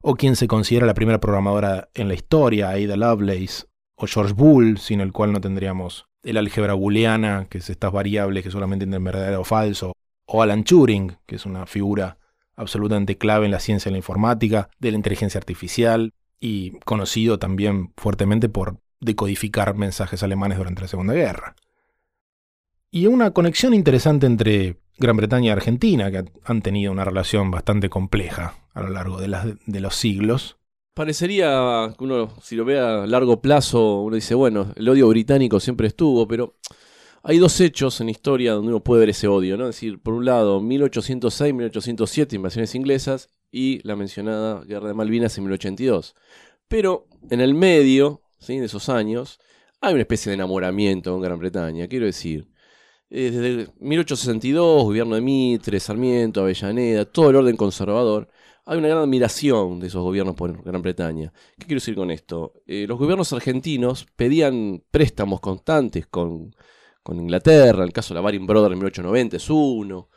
o 0.00 0.14
quien 0.14 0.36
se 0.36 0.48
considera 0.48 0.86
la 0.86 0.94
primera 0.94 1.20
programadora 1.20 1.88
en 1.94 2.08
la 2.08 2.14
historia, 2.14 2.70
Ada 2.70 2.96
Lovelace, 2.96 3.66
o 3.96 4.06
George 4.06 4.34
Boole, 4.34 4.76
sin 4.76 5.00
el 5.00 5.12
cual 5.12 5.32
no 5.32 5.40
tendríamos 5.40 6.06
el 6.22 6.36
álgebra 6.36 6.74
booleana, 6.74 7.46
que 7.48 7.58
es 7.58 7.70
estas 7.70 7.92
variables 7.92 8.42
que 8.42 8.50
solamente 8.50 8.86
tienen 8.86 9.04
verdadero 9.04 9.42
o 9.42 9.44
falso, 9.44 9.92
o 10.26 10.42
Alan 10.42 10.64
Turing, 10.64 11.16
que 11.26 11.36
es 11.36 11.46
una 11.46 11.66
figura 11.66 12.18
absolutamente 12.56 13.18
clave 13.18 13.46
en 13.46 13.50
la 13.50 13.60
ciencia 13.60 13.88
y 13.88 13.92
la 13.92 13.98
informática, 13.98 14.70
de 14.78 14.90
la 14.90 14.96
inteligencia 14.96 15.38
artificial, 15.38 16.12
y 16.40 16.72
conocido 16.80 17.38
también 17.38 17.92
fuertemente 17.96 18.48
por 18.48 18.78
decodificar 19.00 19.74
mensajes 19.74 20.22
alemanes 20.22 20.58
durante 20.58 20.82
la 20.82 20.88
Segunda 20.88 21.14
Guerra. 21.14 21.54
Y 22.90 23.06
una 23.06 23.32
conexión 23.32 23.74
interesante 23.74 24.26
entre 24.26 24.76
Gran 24.98 25.16
Bretaña 25.16 25.48
y 25.48 25.50
Argentina, 25.50 26.10
que 26.10 26.24
han 26.44 26.62
tenido 26.62 26.92
una 26.92 27.04
relación 27.04 27.50
bastante 27.50 27.90
compleja 27.90 28.54
a 28.72 28.82
lo 28.82 28.90
largo 28.90 29.18
de, 29.18 29.56
de 29.66 29.80
los 29.80 29.96
siglos, 29.96 30.58
Parecería 30.94 31.92
que 31.98 32.04
uno, 32.04 32.36
si 32.40 32.54
lo 32.54 32.64
ve 32.64 32.78
a 32.78 33.06
largo 33.06 33.40
plazo, 33.40 34.02
uno 34.02 34.14
dice, 34.14 34.34
bueno, 34.34 34.72
el 34.76 34.88
odio 34.88 35.08
británico 35.08 35.58
siempre 35.58 35.88
estuvo, 35.88 36.26
pero 36.28 36.54
hay 37.24 37.38
dos 37.38 37.60
hechos 37.60 38.00
en 38.00 38.10
historia 38.10 38.52
donde 38.52 38.68
uno 38.68 38.80
puede 38.80 39.00
ver 39.00 39.08
ese 39.10 39.26
odio, 39.26 39.56
¿no? 39.56 39.64
Es 39.68 39.76
decir, 39.76 40.00
por 40.00 40.14
un 40.14 40.24
lado, 40.24 40.60
1806, 40.60 41.52
1807, 41.52 42.36
invasiones 42.36 42.74
inglesas, 42.74 43.28
y 43.50 43.80
la 43.86 43.94
mencionada 43.94 44.64
Guerra 44.64 44.88
de 44.88 44.94
Malvinas 44.94 45.38
en 45.38 45.44
1882. 45.44 46.14
Pero 46.68 47.06
en 47.30 47.40
el 47.40 47.54
medio, 47.54 48.20
de 48.46 48.64
esos 48.64 48.88
años, 48.88 49.38
hay 49.80 49.94
una 49.94 50.02
especie 50.02 50.30
de 50.30 50.34
enamoramiento 50.34 51.12
con 51.12 51.22
Gran 51.22 51.38
Bretaña, 51.38 51.86
quiero 51.86 52.06
decir. 52.06 52.48
Desde 53.08 53.68
1862, 53.78 54.84
gobierno 54.84 55.14
de 55.14 55.20
Mitre, 55.20 55.78
Sarmiento, 55.78 56.40
Avellaneda, 56.40 57.04
todo 57.04 57.30
el 57.30 57.36
orden 57.36 57.56
conservador, 57.56 58.28
hay 58.66 58.78
una 58.78 58.88
gran 58.88 59.02
admiración 59.02 59.78
de 59.80 59.88
esos 59.88 60.02
gobiernos 60.02 60.34
por 60.34 60.62
Gran 60.62 60.82
Bretaña. 60.82 61.32
¿Qué 61.58 61.66
quiero 61.66 61.80
decir 61.80 61.94
con 61.94 62.10
esto? 62.10 62.54
Eh, 62.66 62.86
los 62.88 62.98
gobiernos 62.98 63.32
argentinos 63.32 64.06
pedían 64.16 64.82
préstamos 64.90 65.40
constantes 65.40 66.06
con, 66.06 66.54
con 67.02 67.20
Inglaterra, 67.20 67.78
en 67.78 67.88
el 67.88 67.92
caso 67.92 68.14
de 68.14 68.16
la 68.16 68.22
Baring 68.22 68.46
Brothers 68.46 68.72
en 68.72 68.78
1890 68.78 69.36
es 69.36 69.50
uno, 69.50 70.08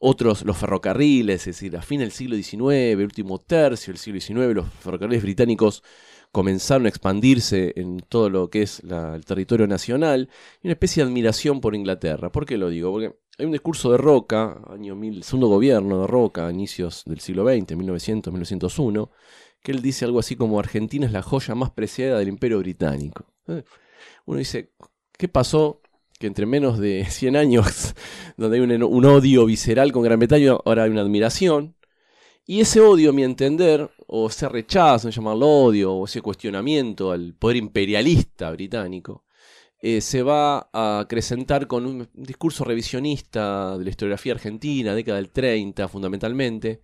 otros 0.00 0.44
los 0.44 0.56
ferrocarriles, 0.58 1.46
es 1.46 1.56
decir, 1.56 1.76
a 1.76 1.82
fin 1.82 2.00
del 2.00 2.12
siglo 2.12 2.36
XIX, 2.36 2.92
el 2.92 3.00
último 3.00 3.38
tercio 3.38 3.92
del 3.92 3.98
siglo 3.98 4.20
XIX, 4.20 4.54
los 4.54 4.68
ferrocarriles 4.68 5.22
británicos 5.22 5.82
comenzaron 6.30 6.86
a 6.86 6.88
expandirse 6.88 7.72
en 7.76 8.00
todo 8.00 8.28
lo 8.28 8.50
que 8.50 8.62
es 8.62 8.80
el 8.80 9.24
territorio 9.24 9.66
nacional 9.68 10.28
y 10.62 10.66
una 10.66 10.72
especie 10.72 11.02
de 11.02 11.08
admiración 11.08 11.60
por 11.60 11.76
Inglaterra. 11.76 12.32
¿Por 12.32 12.44
qué 12.44 12.58
lo 12.58 12.68
digo? 12.68 12.90
Porque 12.90 13.14
hay 13.38 13.46
un 13.46 13.52
discurso 13.52 13.90
de 13.90 13.98
Roca, 13.98 14.60
año 14.68 14.94
mil, 14.94 15.22
segundo 15.24 15.48
gobierno 15.48 16.02
de 16.02 16.06
Roca, 16.06 16.50
inicios 16.50 17.02
del 17.04 17.20
siglo 17.20 17.44
XX, 17.44 17.76
1900, 17.76 18.32
1901, 18.32 19.10
que 19.62 19.72
él 19.72 19.82
dice 19.82 20.04
algo 20.04 20.20
así 20.20 20.36
como 20.36 20.60
Argentina 20.60 21.06
es 21.06 21.12
la 21.12 21.22
joya 21.22 21.54
más 21.54 21.70
preciada 21.70 22.18
del 22.18 22.28
imperio 22.28 22.58
británico. 22.58 23.26
Eh, 23.48 23.64
uno 24.26 24.38
dice, 24.38 24.72
¿qué 25.16 25.26
pasó? 25.28 25.80
Que 26.18 26.26
entre 26.28 26.46
menos 26.46 26.78
de 26.78 27.06
100 27.10 27.36
años, 27.36 27.94
donde 28.36 28.58
hay 28.58 28.62
un, 28.62 29.04
odio 29.04 29.46
visceral 29.46 29.90
con 29.90 30.02
Gran 30.02 30.18
Bretaña, 30.18 30.52
ahora 30.64 30.84
hay 30.84 30.90
una 30.90 31.00
admiración. 31.00 31.74
Y 32.46 32.60
ese 32.60 32.80
odio, 32.80 33.10
a 33.10 33.12
mi 33.14 33.24
entender, 33.24 33.90
o 34.06 34.28
ese 34.28 34.48
rechazo, 34.48 35.08
llamarlo 35.08 35.48
odio, 35.48 35.94
o 35.94 36.04
ese 36.04 36.20
cuestionamiento 36.20 37.10
al 37.10 37.34
poder 37.34 37.56
imperialista 37.56 38.50
británico, 38.50 39.24
eh, 39.86 40.00
se 40.00 40.22
va 40.22 40.68
a 40.72 41.00
acrecentar 41.00 41.66
con 41.66 41.84
un 41.86 42.08
discurso 42.14 42.64
revisionista 42.64 43.76
de 43.76 43.84
la 43.84 43.90
historiografía 43.90 44.32
argentina, 44.32 44.94
década 44.94 45.18
del 45.18 45.30
30 45.30 45.88
fundamentalmente, 45.88 46.80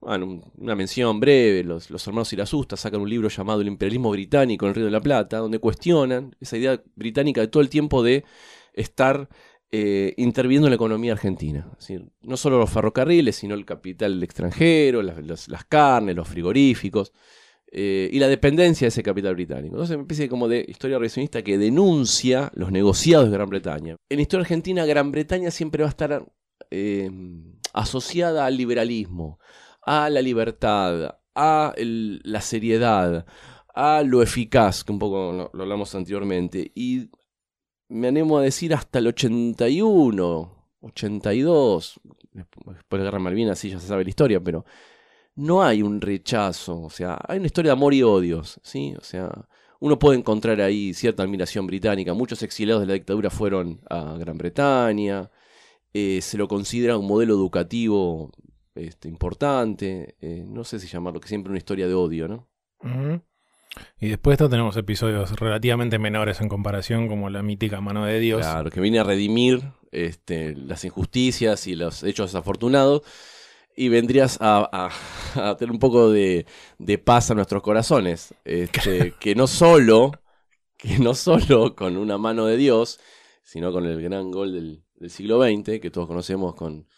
bueno, 0.00 0.24
un- 0.26 0.44
una 0.56 0.74
mención 0.74 1.20
breve, 1.20 1.62
los, 1.64 1.90
los 1.90 2.06
hermanos 2.06 2.32
Irasusta 2.32 2.76
sacan 2.76 3.02
un 3.02 3.10
libro 3.10 3.28
llamado 3.28 3.60
El 3.60 3.66
imperialismo 3.68 4.10
británico 4.10 4.64
en 4.64 4.70
el 4.70 4.74
Río 4.76 4.84
de 4.86 4.90
la 4.90 5.00
Plata, 5.02 5.36
donde 5.38 5.58
cuestionan 5.58 6.34
esa 6.40 6.56
idea 6.56 6.82
británica 6.96 7.42
de 7.42 7.48
todo 7.48 7.62
el 7.62 7.68
tiempo 7.68 8.02
de 8.02 8.24
estar 8.72 9.28
eh, 9.72 10.14
interviniendo 10.16 10.66
en 10.68 10.70
la 10.70 10.76
economía 10.76 11.12
argentina. 11.12 11.70
No 12.22 12.36
solo 12.38 12.58
los 12.58 12.70
ferrocarriles, 12.70 13.36
sino 13.36 13.54
el 13.54 13.64
capital 13.66 14.22
extranjero, 14.22 15.02
las- 15.02 15.48
las 15.48 15.64
carnes, 15.66 16.16
los 16.16 16.26
frigoríficos, 16.26 17.12
eh, 17.72 18.08
y 18.12 18.18
la 18.18 18.26
dependencia 18.26 18.86
de 18.86 18.88
ese 18.88 19.02
capital 19.02 19.34
británico. 19.34 19.76
Entonces, 19.76 19.94
una 19.94 20.02
especie 20.02 20.28
como 20.28 20.48
de 20.48 20.64
historia 20.66 20.98
revisionista 20.98 21.42
que 21.42 21.56
denuncia 21.56 22.50
los 22.54 22.72
negociados 22.72 23.30
de 23.30 23.36
Gran 23.36 23.48
Bretaña. 23.48 23.96
En 24.08 24.16
la 24.16 24.22
historia 24.22 24.42
argentina, 24.42 24.84
Gran 24.86 25.12
Bretaña 25.12 25.52
siempre 25.52 25.84
va 25.84 25.88
a 25.88 25.90
estar 25.90 26.26
eh, 26.70 27.10
asociada 27.72 28.46
al 28.46 28.56
liberalismo, 28.56 29.38
a 29.82 30.10
la 30.10 30.20
libertad, 30.20 31.16
a 31.34 31.74
la 31.76 32.40
seriedad, 32.40 33.24
a 33.72 34.02
lo 34.02 34.22
eficaz, 34.22 34.82
que 34.82 34.92
un 34.92 34.98
poco 34.98 35.50
lo, 35.52 35.62
hablamos 35.62 35.94
anteriormente. 35.94 36.72
Y 36.74 37.08
me 37.88 38.08
animo 38.08 38.38
a 38.38 38.42
decir 38.42 38.74
hasta 38.74 38.98
el 38.98 39.06
81, 39.06 40.68
82, 40.80 42.00
después 42.32 42.78
de 42.90 42.98
Guerra 42.98 43.18
de 43.18 43.24
Malvinas, 43.24 43.58
sí 43.60 43.70
ya 43.70 43.78
se 43.78 43.86
sabe 43.86 44.04
la 44.04 44.10
historia, 44.10 44.40
pero 44.40 44.64
no 45.40 45.62
hay 45.62 45.82
un 45.82 46.00
rechazo, 46.00 46.82
o 46.82 46.90
sea, 46.90 47.18
hay 47.26 47.38
una 47.38 47.46
historia 47.46 47.70
de 47.70 47.72
amor 47.72 47.94
y 47.94 48.02
odios, 48.02 48.60
¿sí? 48.62 48.94
O 48.98 49.02
sea, 49.02 49.30
uno 49.80 49.98
puede 49.98 50.18
encontrar 50.18 50.60
ahí 50.60 50.92
cierta 50.92 51.22
admiración 51.22 51.66
británica. 51.66 52.12
Muchos 52.12 52.42
exiliados 52.42 52.82
de 52.82 52.86
la 52.86 52.94
dictadura 52.94 53.30
fueron 53.30 53.80
a 53.88 54.16
Gran 54.18 54.36
Bretaña, 54.36 55.30
eh, 55.94 56.20
se 56.20 56.36
lo 56.36 56.46
considera 56.46 56.98
un 56.98 57.06
modelo 57.06 57.34
educativo 57.34 58.30
este, 58.74 59.08
importante, 59.08 60.16
eh, 60.20 60.44
no 60.46 60.62
sé 60.64 60.78
si 60.78 60.86
llamarlo, 60.86 61.20
que 61.20 61.28
siempre 61.28 61.50
una 61.50 61.58
historia 61.58 61.88
de 61.88 61.94
odio, 61.94 62.28
¿no? 62.28 62.48
Y 63.98 64.08
después 64.08 64.32
de 64.32 64.44
esto 64.44 64.50
tenemos 64.50 64.76
episodios 64.76 65.32
relativamente 65.38 65.98
menores 65.98 66.40
en 66.40 66.48
comparación, 66.48 67.08
como 67.08 67.30
la 67.30 67.42
mítica 67.42 67.80
mano 67.80 68.04
de 68.04 68.18
Dios. 68.20 68.40
Claro, 68.40 68.70
que 68.70 68.80
viene 68.80 68.98
a 68.98 69.04
redimir 69.04 69.72
este, 69.90 70.54
las 70.54 70.84
injusticias 70.84 71.66
y 71.66 71.76
los 71.76 72.02
hechos 72.02 72.32
desafortunados. 72.32 73.02
Y 73.76 73.88
vendrías 73.88 74.38
a, 74.40 74.68
a- 75.36 75.50
a 75.50 75.56
tener 75.56 75.72
un 75.72 75.78
poco 75.78 76.10
de, 76.10 76.46
de 76.78 76.98
paz 76.98 77.30
a 77.30 77.34
nuestros 77.34 77.62
corazones. 77.62 78.34
Este, 78.44 79.12
que 79.20 79.34
no 79.34 79.46
solo, 79.46 80.20
que 80.76 80.98
no 80.98 81.14
solo 81.14 81.76
con 81.76 81.96
una 81.96 82.18
mano 82.18 82.46
de 82.46 82.56
Dios, 82.56 83.00
sino 83.42 83.72
con 83.72 83.86
el 83.86 84.02
gran 84.02 84.30
gol 84.30 84.52
del, 84.54 84.84
del 84.96 85.10
siglo 85.10 85.38
XX, 85.38 85.80
que 85.80 85.90
todos 85.90 86.08
conocemos 86.08 86.54
con, 86.54 86.88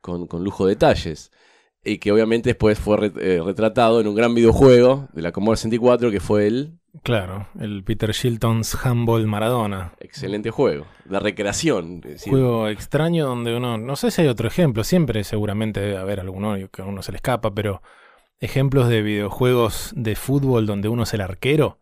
con, 0.00 0.26
con 0.26 0.44
lujo 0.44 0.66
de 0.66 0.72
detalles. 0.74 1.32
Y 1.84 1.98
que 1.98 2.10
obviamente 2.12 2.50
después 2.50 2.78
fue 2.78 2.96
re- 2.96 3.12
eh, 3.20 3.40
retratado 3.44 4.00
en 4.00 4.06
un 4.08 4.14
gran 4.14 4.34
videojuego 4.34 5.08
de 5.12 5.22
la 5.22 5.32
Commodore 5.32 5.56
64, 5.58 6.10
que 6.10 6.20
fue 6.20 6.46
el 6.46 6.78
Claro, 7.02 7.48
el 7.58 7.82
Peter 7.82 8.12
Shilton's 8.12 8.76
Humble 8.84 9.26
Maradona. 9.26 9.94
excelente 10.00 10.50
juego. 10.50 10.86
La 11.10 11.18
recreación. 11.18 11.96
es 12.04 12.10
decir, 12.12 12.30
Juego 12.32 12.68
extraño 12.68 13.26
donde 13.26 13.54
uno, 13.56 13.76
no 13.78 13.96
sé 13.96 14.10
si 14.12 14.22
hay 14.22 14.28
otro 14.28 14.46
ejemplo, 14.48 14.84
siempre 14.84 15.24
seguramente 15.24 15.80
debe 15.80 15.96
haber 15.96 16.20
alguno 16.20 16.54
que 16.70 16.82
a 16.82 16.84
uno 16.84 17.02
se 17.02 17.10
le 17.12 17.16
escapa, 17.16 17.52
pero 17.52 17.82
ejemplos 18.40 18.88
de 18.88 19.02
videojuegos 19.02 19.92
de 19.96 20.14
fútbol 20.14 20.66
donde 20.66 20.88
uno 20.88 21.02
es 21.02 21.12
el 21.14 21.20
arquero, 21.20 21.78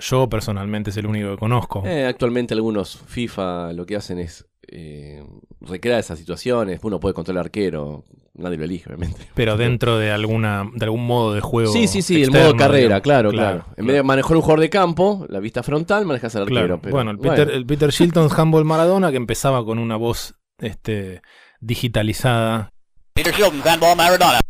yo 0.00 0.28
personalmente 0.28 0.90
es 0.90 0.96
el 0.96 1.06
único 1.06 1.30
que 1.30 1.36
conozco. 1.38 1.82
Eh, 1.86 2.06
actualmente 2.06 2.54
algunos 2.54 2.98
FIFA 3.06 3.72
lo 3.72 3.86
que 3.86 3.96
hacen 3.96 4.18
es 4.18 4.46
eh, 4.72 5.24
recrear 5.60 5.98
esas 5.98 6.18
situaciones. 6.18 6.80
Uno 6.82 7.00
puede 7.00 7.12
controlar 7.14 7.46
arquero, 7.46 8.04
nadie 8.34 8.56
lo 8.56 8.64
elige, 8.64 8.88
obviamente. 8.88 9.28
pero 9.34 9.56
dentro 9.56 9.98
de 9.98 10.10
alguna 10.12 10.70
de 10.74 10.84
algún 10.84 11.06
modo 11.06 11.34
de 11.34 11.40
juego. 11.40 11.72
Sí, 11.72 11.88
sí, 11.88 12.02
sí, 12.02 12.22
el 12.22 12.30
modo 12.30 12.54
carrera, 12.56 13.00
claro, 13.00 13.30
claro, 13.30 13.64
En 13.76 13.86
vez 13.86 13.96
de 13.96 14.02
manejar 14.02 14.36
un 14.36 14.42
jugador 14.42 14.60
de 14.60 14.70
campo, 14.70 15.26
la 15.28 15.40
vista 15.40 15.62
frontal, 15.62 16.06
manejas 16.06 16.36
al 16.36 16.42
arquero. 16.42 16.60
Claro. 16.60 16.80
pero- 16.80 16.94
bueno, 16.94 17.10
el 17.10 17.18
Peter, 17.18 17.50
el 17.50 17.66
Peter 17.66 17.90
Shilton's 17.90 18.36
Humble 18.38 18.64
Maradona 18.64 19.10
que 19.10 19.16
empezaba 19.16 19.64
con 19.64 19.78
una 19.78 19.96
voz 19.96 20.34
este, 20.58 21.20
digitalizada. 21.60 22.70
Peter 23.14 23.34
Shilton, 23.34 23.60
handball 23.68 23.96
Maradona. 23.96 24.40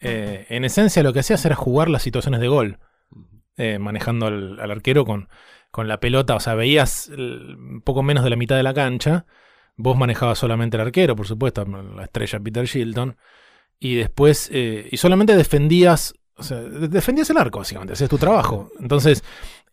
Eh, 0.00 0.46
en 0.48 0.64
esencia 0.64 1.02
lo 1.02 1.12
que 1.12 1.20
hacías 1.20 1.44
era 1.44 1.54
jugar 1.56 1.88
las 1.90 2.02
situaciones 2.02 2.40
de 2.40 2.48
gol. 2.48 2.78
eh, 3.56 3.78
manejando 3.80 4.26
al, 4.26 4.60
al 4.60 4.70
arquero 4.70 5.04
con, 5.04 5.28
con 5.70 5.88
la 5.88 6.00
pelota, 6.00 6.34
o 6.34 6.40
sea, 6.40 6.54
veías 6.54 7.10
poco 7.84 8.02
menos 8.02 8.24
de 8.24 8.30
la 8.30 8.36
mitad 8.36 8.56
de 8.56 8.62
la 8.62 8.74
cancha, 8.74 9.26
vos 9.76 9.96
manejabas 9.96 10.38
solamente 10.38 10.76
el 10.76 10.80
arquero, 10.82 11.14
por 11.14 11.26
supuesto, 11.26 11.64
la 11.64 12.04
estrella 12.04 12.40
Peter 12.40 12.64
Shilton, 12.64 13.16
y 13.78 13.94
después, 13.94 14.48
eh, 14.52 14.88
y 14.90 14.96
solamente 14.96 15.36
defendías, 15.36 16.14
o 16.36 16.42
sea, 16.42 16.58
de- 16.58 16.88
defendías 16.88 17.30
el 17.30 17.36
arco, 17.36 17.60
básicamente, 17.60 17.92
hacías 17.92 18.10
tu 18.10 18.18
trabajo. 18.18 18.70
Entonces, 18.80 19.22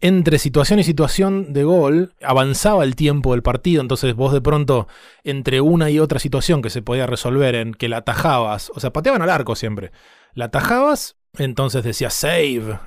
entre 0.02 0.38
situación 0.38 0.80
y 0.80 0.84
situación 0.84 1.54
de 1.54 1.64
gol, 1.64 2.14
avanzaba 2.22 2.84
el 2.84 2.96
tiempo 2.96 3.32
del 3.32 3.42
partido, 3.42 3.82
entonces 3.82 4.14
vos 4.14 4.32
de 4.34 4.42
pronto, 4.42 4.88
entre 5.24 5.62
una 5.62 5.90
y 5.90 6.00
otra 6.00 6.20
situación 6.20 6.62
que 6.62 6.70
se 6.70 6.84
podía 6.84 7.08
resolver 7.08 7.56
en 7.56 7.74
que 7.74 7.90
la 7.90 7.98
atajabas, 7.98 8.72
o 8.76 8.80
sea, 8.80 8.92
pateaban 8.92 9.22
al 9.24 9.30
arco 9.30 9.56
siempre, 9.56 9.92
la 10.34 10.46
atajabas, 10.46 11.16
entonces 11.38 11.84
decías 11.84 12.14
save, 12.14 12.78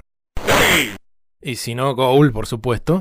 y 1.43 1.57
si 1.57 1.75
no, 1.75 1.95
goal, 1.95 2.33
por 2.33 2.47
supuesto. 2.47 3.01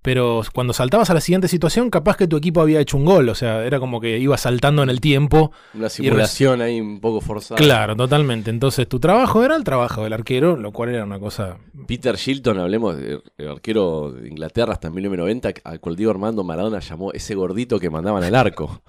Pero 0.00 0.42
cuando 0.54 0.72
saltabas 0.72 1.10
a 1.10 1.14
la 1.14 1.20
siguiente 1.20 1.48
situación, 1.48 1.90
capaz 1.90 2.16
que 2.16 2.28
tu 2.28 2.36
equipo 2.36 2.60
había 2.60 2.80
hecho 2.80 2.96
un 2.96 3.04
gol. 3.04 3.28
O 3.28 3.34
sea, 3.34 3.64
era 3.66 3.78
como 3.78 4.00
que 4.00 4.18
iba 4.18 4.38
saltando 4.38 4.82
en 4.82 4.90
el 4.90 5.00
tiempo. 5.00 5.52
Una 5.74 5.88
simulación 5.88 6.62
ahí 6.62 6.80
un 6.80 7.00
poco 7.00 7.20
forzada. 7.20 7.58
Claro, 7.58 7.94
totalmente. 7.96 8.48
Entonces 8.48 8.88
tu 8.88 9.00
trabajo 9.00 9.44
era 9.44 9.56
el 9.56 9.64
trabajo 9.64 10.04
del 10.04 10.12
arquero, 10.12 10.56
lo 10.56 10.72
cual 10.72 10.90
era 10.90 11.04
una 11.04 11.18
cosa. 11.18 11.58
Peter 11.86 12.16
Shilton, 12.16 12.58
hablemos 12.58 12.96
del 12.96 13.22
arquero 13.46 14.12
de 14.12 14.28
Inglaterra 14.28 14.72
hasta 14.72 14.88
1990, 14.88 15.60
al 15.64 15.80
cual 15.80 15.96
Diego 15.96 16.12
Armando 16.12 16.44
Maradona 16.44 16.78
llamó 16.78 17.12
ese 17.12 17.34
gordito 17.34 17.78
que 17.78 17.90
mandaban 17.90 18.22
al 18.22 18.34
arco. 18.34 18.82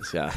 o 0.00 0.04
sea, 0.04 0.28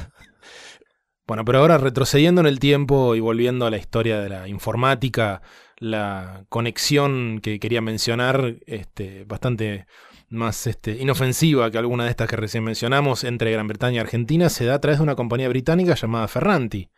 Bueno, 1.27 1.45
pero 1.45 1.59
ahora 1.59 1.77
retrocediendo 1.77 2.41
en 2.41 2.47
el 2.47 2.59
tiempo 2.59 3.13
y 3.13 3.19
volviendo 3.19 3.65
a 3.65 3.69
la 3.69 3.77
historia 3.77 4.19
de 4.19 4.29
la 4.29 4.47
informática, 4.47 5.41
la 5.81 6.45
conexión 6.50 7.39
que 7.41 7.59
quería 7.59 7.81
mencionar, 7.81 8.57
este, 8.67 9.25
bastante 9.25 9.88
más 10.29 10.67
este, 10.67 11.01
inofensiva 11.01 11.71
que 11.71 11.79
alguna 11.79 12.03
de 12.03 12.11
estas 12.11 12.29
que 12.29 12.35
recién 12.35 12.63
mencionamos, 12.63 13.23
entre 13.23 13.51
Gran 13.51 13.67
Bretaña 13.67 13.95
y 13.97 14.00
Argentina, 14.00 14.50
se 14.50 14.65
da 14.65 14.75
a 14.75 14.79
través 14.79 15.00
de 15.00 15.03
una 15.03 15.15
compañía 15.15 15.50
británica 15.50 15.95
llamada 15.95 16.27
Ferranti. 16.27 16.91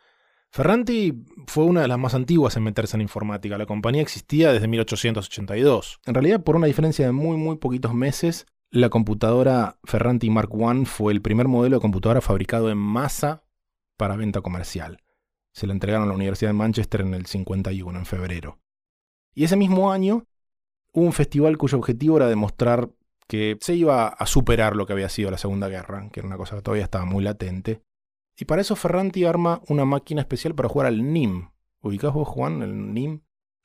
Ferranti 0.50 1.24
fue 1.46 1.64
una 1.64 1.80
de 1.80 1.88
las 1.88 1.98
más 1.98 2.12
antiguas 2.12 2.56
en 2.58 2.64
meterse 2.64 2.98
en 2.98 3.00
informática. 3.00 3.56
La 3.56 3.64
compañía 3.64 4.02
existía 4.02 4.52
desde 4.52 4.68
1882. 4.68 6.00
En 6.04 6.14
realidad, 6.14 6.44
por 6.44 6.54
una 6.54 6.66
diferencia 6.66 7.06
de 7.06 7.12
muy, 7.12 7.38
muy 7.38 7.56
poquitos 7.56 7.94
meses, 7.94 8.46
la 8.70 8.90
computadora 8.90 9.78
Ferranti 9.84 10.28
Mark 10.28 10.50
I 10.52 10.84
fue 10.84 11.14
el 11.14 11.22
primer 11.22 11.48
modelo 11.48 11.76
de 11.76 11.80
computadora 11.80 12.20
fabricado 12.20 12.70
en 12.70 12.78
masa 12.78 13.44
para 13.96 14.16
venta 14.16 14.42
comercial. 14.42 14.98
Se 15.52 15.66
la 15.66 15.72
entregaron 15.72 16.04
a 16.04 16.08
la 16.10 16.16
Universidad 16.16 16.50
de 16.50 16.58
Manchester 16.58 17.00
en 17.00 17.14
el 17.14 17.24
51, 17.24 17.98
en 17.98 18.04
febrero. 18.04 18.58
Y 19.34 19.44
ese 19.44 19.56
mismo 19.56 19.92
año 19.92 20.26
hubo 20.92 21.04
un 21.04 21.12
festival 21.12 21.58
cuyo 21.58 21.78
objetivo 21.78 22.16
era 22.16 22.28
demostrar 22.28 22.90
que 23.26 23.56
se 23.60 23.74
iba 23.74 24.08
a 24.08 24.26
superar 24.26 24.76
lo 24.76 24.86
que 24.86 24.92
había 24.92 25.08
sido 25.08 25.30
la 25.30 25.38
Segunda 25.38 25.68
Guerra, 25.68 26.08
que 26.12 26.20
era 26.20 26.26
una 26.26 26.36
cosa 26.36 26.56
que 26.56 26.62
todavía 26.62 26.84
estaba 26.84 27.04
muy 27.04 27.24
latente. 27.24 27.80
Y 28.36 28.44
para 28.44 28.62
eso 28.62 28.76
Ferranti 28.76 29.24
arma 29.24 29.62
una 29.68 29.84
máquina 29.84 30.20
especial 30.20 30.54
para 30.54 30.68
jugar 30.68 30.88
al 30.88 31.12
NIM. 31.12 31.48
¿Ubicás 31.80 32.12
vos, 32.12 32.28
Juan, 32.28 32.62
el 32.62 32.92
NIM? 32.92 33.12
En 33.12 33.20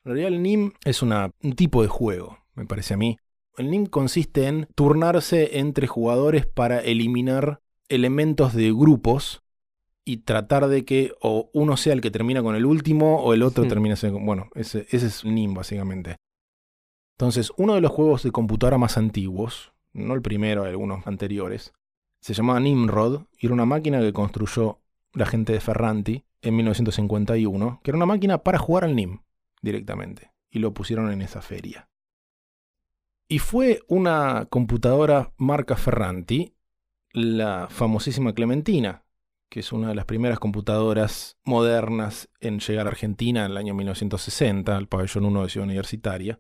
realidad 0.05 0.29
el 0.29 0.41
NIM 0.41 0.71
es 0.85 1.01
un 1.01 1.31
tipo 1.55 1.81
de 1.81 1.88
juego, 1.88 2.39
me 2.53 2.65
parece 2.65 2.93
a 2.93 2.97
mí. 2.97 3.17
El 3.57 3.69
NIM 3.69 3.88
consiste 3.88 4.47
en 4.47 4.67
turnarse 4.75 5.59
entre 5.59 5.88
jugadores 5.88 6.45
para 6.45 6.79
eliminar 6.79 7.61
elementos 7.89 8.53
de 8.53 8.71
grupos 8.71 9.43
y 10.05 10.17
tratar 10.17 10.67
de 10.67 10.85
que 10.85 11.13
o 11.21 11.49
uno 11.53 11.77
sea 11.77 11.93
el 11.93 12.01
que 12.01 12.11
termina 12.11 12.41
con 12.41 12.55
el 12.55 12.65
último 12.65 13.21
o 13.21 13.33
el 13.33 13.43
otro 13.43 13.67
termina 13.67 13.95
siendo... 13.95 14.19
Bueno, 14.19 14.49
ese, 14.55 14.87
ese 14.89 15.07
es 15.07 15.25
NIM 15.25 15.53
básicamente. 15.53 16.15
Entonces, 17.17 17.51
uno 17.57 17.75
de 17.75 17.81
los 17.81 17.91
juegos 17.91 18.23
de 18.23 18.31
computadora 18.31 18.77
más 18.77 18.97
antiguos, 18.97 19.73
no 19.93 20.13
el 20.13 20.21
primero, 20.21 20.63
algunos 20.63 21.05
anteriores, 21.05 21.73
se 22.21 22.33
llamaba 22.33 22.59
Nimrod 22.59 23.23
y 23.37 23.45
era 23.45 23.53
una 23.53 23.65
máquina 23.65 23.99
que 23.99 24.13
construyó 24.13 24.79
la 25.13 25.25
gente 25.25 25.53
de 25.53 25.59
Ferranti 25.59 26.25
en 26.41 26.55
1951, 26.55 27.81
que 27.83 27.91
era 27.91 27.97
una 27.97 28.05
máquina 28.05 28.39
para 28.39 28.57
jugar 28.57 28.85
al 28.85 28.95
NIM 28.95 29.19
directamente, 29.61 30.31
y 30.49 30.59
lo 30.59 30.73
pusieron 30.73 31.11
en 31.11 31.21
esa 31.21 31.41
feria. 31.41 31.89
Y 33.27 33.39
fue 33.39 33.81
una 33.87 34.45
computadora 34.45 35.33
marca 35.37 35.75
Ferranti, 35.75 36.55
la 37.11 37.67
famosísima 37.69 38.33
Clementina, 38.33 39.03
que 39.49 39.61
es 39.61 39.71
una 39.71 39.89
de 39.89 39.95
las 39.95 40.05
primeras 40.05 40.39
computadoras 40.39 41.37
modernas 41.43 42.29
en 42.39 42.59
llegar 42.59 42.85
a 42.85 42.89
Argentina 42.89 43.45
en 43.45 43.51
el 43.51 43.57
año 43.57 43.73
1960, 43.73 44.77
al 44.77 44.87
pabellón 44.87 45.25
1 45.25 45.43
de 45.43 45.49
Ciudad 45.49 45.65
Universitaria, 45.65 46.39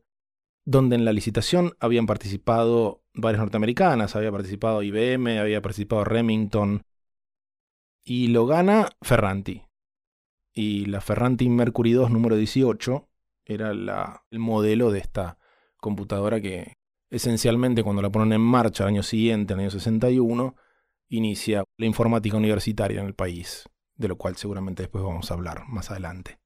donde 0.63 0.95
en 0.95 1.05
la 1.05 1.13
licitación 1.13 1.73
habían 1.79 2.05
participado 2.05 3.03
varias 3.13 3.39
norteamericanas, 3.39 4.15
había 4.15 4.31
participado 4.31 4.83
IBM, 4.83 5.39
había 5.39 5.61
participado 5.61 6.03
Remington, 6.03 6.83
y 8.03 8.27
lo 8.27 8.45
gana 8.45 8.89
Ferranti. 9.01 9.63
Y 10.53 10.85
la 10.85 11.01
Ferranti 11.01 11.49
Mercury 11.49 11.93
2 11.93 12.11
número 12.11 12.35
18 12.35 13.07
era 13.45 13.71
el 13.71 14.39
modelo 14.39 14.91
de 14.91 14.99
esta 14.99 15.37
computadora 15.77 16.41
que 16.41 16.73
esencialmente 17.09 17.83
cuando 17.83 18.01
la 18.01 18.11
ponen 18.11 18.33
en 18.33 18.41
marcha 18.41 18.83
al 18.83 18.89
año 18.89 19.03
siguiente, 19.03 19.53
en 19.53 19.59
el 19.59 19.65
año 19.65 19.71
61, 19.71 20.55
inicia 21.09 21.63
la 21.77 21.85
informática 21.85 22.37
universitaria 22.37 23.01
en 23.01 23.07
el 23.07 23.15
país, 23.15 23.67
de 23.95 24.07
lo 24.07 24.17
cual 24.17 24.35
seguramente 24.37 24.83
después 24.83 25.03
vamos 25.03 25.29
a 25.29 25.33
hablar 25.33 25.63
más 25.67 25.91
adelante. 25.91 26.39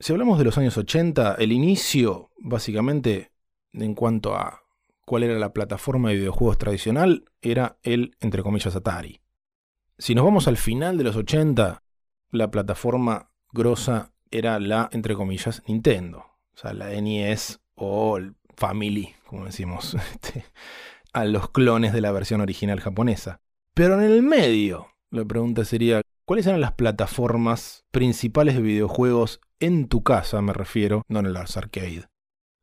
Si 0.00 0.12
hablamos 0.12 0.38
de 0.38 0.44
los 0.44 0.58
años 0.58 0.76
80, 0.76 1.36
el 1.36 1.52
inicio, 1.52 2.30
básicamente, 2.38 3.30
en 3.72 3.94
cuanto 3.94 4.34
a 4.34 4.62
cuál 5.04 5.22
era 5.22 5.38
la 5.38 5.52
plataforma 5.52 6.08
de 6.08 6.16
videojuegos 6.16 6.58
tradicional, 6.58 7.24
era 7.40 7.78
el, 7.82 8.16
entre 8.20 8.42
comillas, 8.42 8.74
Atari. 8.74 9.20
Si 9.98 10.14
nos 10.14 10.24
vamos 10.24 10.48
al 10.48 10.56
final 10.56 10.98
de 10.98 11.04
los 11.04 11.16
80, 11.16 11.82
la 12.30 12.50
plataforma 12.50 13.30
grosa 13.52 14.12
era 14.30 14.58
la, 14.58 14.88
entre 14.92 15.14
comillas, 15.14 15.62
Nintendo. 15.68 16.18
O 16.54 16.56
sea, 16.56 16.72
la 16.72 16.90
NES 17.00 17.60
o 17.76 18.16
el 18.16 18.34
Family, 18.56 19.14
como 19.26 19.46
decimos, 19.46 19.94
este, 20.12 20.44
a 21.14 21.24
los 21.24 21.50
clones 21.50 21.92
de 21.92 22.00
la 22.00 22.12
versión 22.12 22.40
original 22.40 22.80
japonesa. 22.80 23.40
Pero 23.72 23.94
en 23.94 24.02
el 24.04 24.22
medio, 24.22 24.88
la 25.10 25.24
pregunta 25.24 25.64
sería, 25.64 26.02
¿cuáles 26.26 26.46
eran 26.46 26.60
las 26.60 26.72
plataformas 26.72 27.84
principales 27.90 28.54
de 28.56 28.62
videojuegos 28.62 29.40
en 29.60 29.88
tu 29.88 30.02
casa, 30.02 30.42
me 30.42 30.52
refiero, 30.52 31.02
no 31.08 31.20
en 31.20 31.26
el 31.26 31.36
Ars 31.36 31.56
Arcade, 31.56 32.06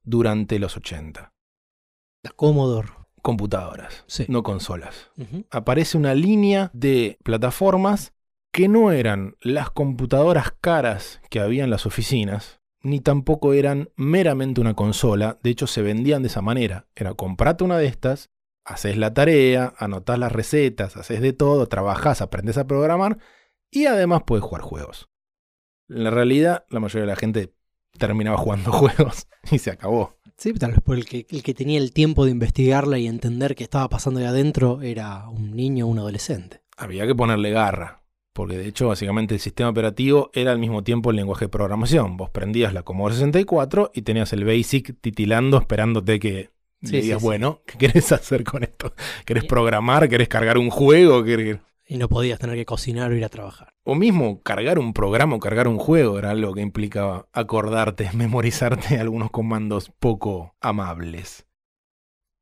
durante 0.04 0.60
los 0.60 0.78
80? 0.78 1.34
La 2.24 2.32
Commodore. 2.32 2.90
Computadoras, 3.24 4.04
Sí. 4.08 4.26
no 4.30 4.42
consolas. 4.42 5.12
Aparece 5.52 5.96
una 5.96 6.16
línea 6.16 6.72
de 6.74 7.20
plataformas 7.24 8.14
que 8.52 8.68
no 8.68 8.92
eran 8.92 9.36
las 9.42 9.70
computadoras 9.70 10.54
caras 10.60 11.22
que 11.30 11.40
había 11.40 11.64
en 11.64 11.70
las 11.70 11.86
oficinas, 11.86 12.62
ni 12.82 13.00
tampoco 13.00 13.54
eran 13.54 13.90
meramente 13.96 14.60
una 14.60 14.74
consola, 14.74 15.38
de 15.44 15.52
hecho 15.52 15.68
se 15.68 15.84
vendían 15.84 16.24
de 16.24 16.30
esa 16.30 16.42
manera. 16.42 16.88
Era 16.96 17.14
comprate 17.14 17.64
una 17.64 17.78
de 17.78 17.86
estas, 17.86 18.30
haces 18.66 18.98
la 18.98 19.14
tarea, 19.14 19.74
anotás 19.78 20.20
las 20.20 20.32
recetas, 20.32 20.98
haces 20.98 21.22
de 21.22 21.34
todo, 21.34 21.68
trabajás, 21.68 22.22
aprendes 22.22 22.58
a 22.58 22.68
programar 22.68 23.18
y 23.70 23.86
además 23.86 24.24
puedes 24.26 24.44
jugar 24.44 24.62
juegos. 24.62 25.10
En 25.90 26.04
la 26.04 26.12
realidad, 26.12 26.66
la 26.70 26.80
mayoría 26.80 27.02
de 27.02 27.12
la 27.12 27.16
gente 27.16 27.54
terminaba 27.98 28.38
jugando 28.38 28.72
juegos 28.72 29.28
y 29.52 29.60
se 29.60 29.72
acabó. 29.72 30.18
Sí, 30.38 30.54
tal 30.54 30.72
vez 30.72 30.82
por 30.82 30.98
el 30.98 31.06
que, 31.06 31.28
el 31.30 31.44
que 31.44 31.54
tenía 31.54 31.78
el 31.80 31.92
tiempo 31.92 32.26
de 32.26 32.32
investigarla 32.32 32.98
y 32.98 33.08
entender 33.08 33.56
qué 33.56 33.64
estaba 33.64 33.90
pasando 33.90 34.20
ahí 34.20 34.26
adentro 34.26 34.82
era 34.82 35.30
un 35.30 35.56
niño 35.56 35.86
o 35.86 35.90
un 35.90 36.00
adolescente. 36.00 36.62
había 36.78 37.06
que 37.06 37.16
ponerle 37.16 37.52
garra. 37.52 38.02
Porque 38.34 38.58
de 38.58 38.68
hecho, 38.68 38.88
básicamente 38.88 39.34
el 39.34 39.42
sistema 39.42 39.70
operativo 39.70 40.32
era 40.34 40.54
al 40.54 40.58
mismo 40.58 40.84
tiempo 40.84 41.10
el 41.10 41.18
lenguaje 41.18 41.46
de 41.46 41.50
programación. 41.50 42.16
Vos 42.16 42.30
prendías 42.30 42.74
la 42.74 42.84
Commodore 42.84 43.16
64 43.16 43.92
y 43.94 44.04
tenías 44.04 44.32
el 44.32 44.46
BASIC 44.46 45.00
titilando, 45.02 45.58
esperándote 45.58 46.20
que 46.20 46.50
Sí, 46.82 46.88
sí, 46.88 47.02
digas, 47.02 47.20
sí. 47.20 47.26
bueno, 47.26 47.62
¿qué 47.66 47.78
querés 47.78 48.12
hacer 48.12 48.44
con 48.44 48.64
esto? 48.64 48.94
¿Querés 49.26 49.44
Y- 49.44 49.48
programar? 49.48 50.10
¿Querés 50.10 50.28
cargar 50.28 50.58
un 50.58 50.70
juego? 50.70 51.24
¿Querés- 51.24 51.60
Y 51.88 51.98
no 51.98 52.08
podías 52.10 52.40
tener 52.40 52.56
que 52.56 52.66
cocinar 52.66 53.12
o 53.12 53.16
ir 53.16 53.24
a 53.26 53.30
trabajar. 53.30 53.74
O 53.84 53.96
mismo 53.96 54.42
cargar 54.42 54.80
un 54.80 54.94
programa 54.94 55.36
o 55.36 55.40
cargar 55.40 55.68
un 55.68 55.78
juego 55.78 56.18
era 56.18 56.32
algo 56.32 56.54
que 56.54 56.62
implicaba 56.62 57.28
acordarte, 57.34 58.10
memorizarte 58.14 58.98
algunos 58.98 59.30
comandos 59.32 59.92
poco 60.00 60.56
amables. 60.62 61.46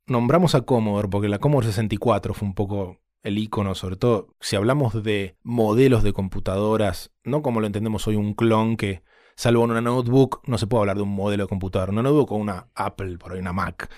Nombramos 0.07 0.55
a 0.55 0.61
Commodore 0.61 1.07
porque 1.09 1.29
la 1.29 1.39
Commodore 1.39 1.67
64 1.67 2.33
fue 2.33 2.47
un 2.47 2.55
poco 2.55 2.97
el 3.21 3.37
icono, 3.37 3.75
sobre 3.75 3.95
todo 3.95 4.33
si 4.39 4.55
hablamos 4.55 5.03
de 5.03 5.35
modelos 5.43 6.03
de 6.03 6.13
computadoras, 6.13 7.11
no 7.23 7.41
como 7.41 7.59
lo 7.59 7.67
entendemos 7.67 8.07
hoy 8.07 8.15
un 8.15 8.33
clon 8.33 8.77
que, 8.77 9.03
salvo 9.39 9.63
en 9.63 9.71
una 9.71 9.79
notebook, 9.79 10.41
no 10.47 10.57
se 10.57 10.67
puede 10.67 10.81
hablar 10.81 10.97
de 10.97 11.03
un 11.03 11.15
modelo 11.15 11.45
de 11.45 11.47
computadora. 11.47 11.93
Una 11.93 12.03
notebook 12.03 12.33
o 12.33 12.35
una 12.35 12.67
Apple, 12.75 13.17
por 13.17 13.31
ahí 13.31 13.39
una 13.39 13.53
Mac. 13.53 13.89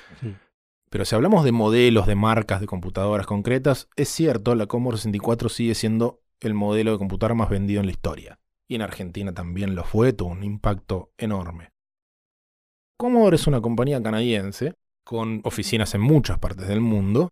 Pero 0.92 1.04
si 1.04 1.16
hablamos 1.16 1.44
de 1.44 1.52
modelos, 1.52 2.06
de 2.06 2.14
marcas, 2.14 2.62
de 2.62 2.68
computadoras 2.68 3.26
concretas, 3.26 3.90
es 3.96 4.10
cierto, 4.10 4.54
la 4.54 4.68
Commodore 4.68 4.98
64 4.98 5.50
sigue 5.50 5.74
siendo 5.74 6.22
el 6.40 6.54
modelo 6.54 6.92
de 6.92 7.00
computadora 7.00 7.34
más 7.34 7.50
vendido 7.50 7.80
en 7.80 7.88
la 7.88 7.92
historia. 7.92 8.40
Y 8.68 8.76
en 8.76 8.84
Argentina 8.84 9.34
también 9.34 9.74
lo 9.74 9.84
fue, 9.84 10.14
tuvo 10.14 10.30
un 10.30 10.44
impacto 10.44 11.12
enorme. 11.18 11.72
Commodore 13.00 13.38
es 13.38 13.48
una 13.48 13.62
compañía 13.62 14.04
canadiense, 14.04 14.76
con 15.04 15.42
oficinas 15.44 15.96
en 15.96 16.02
muchas 16.02 16.38
partes 16.38 16.68
del 16.68 16.82
mundo, 16.82 17.32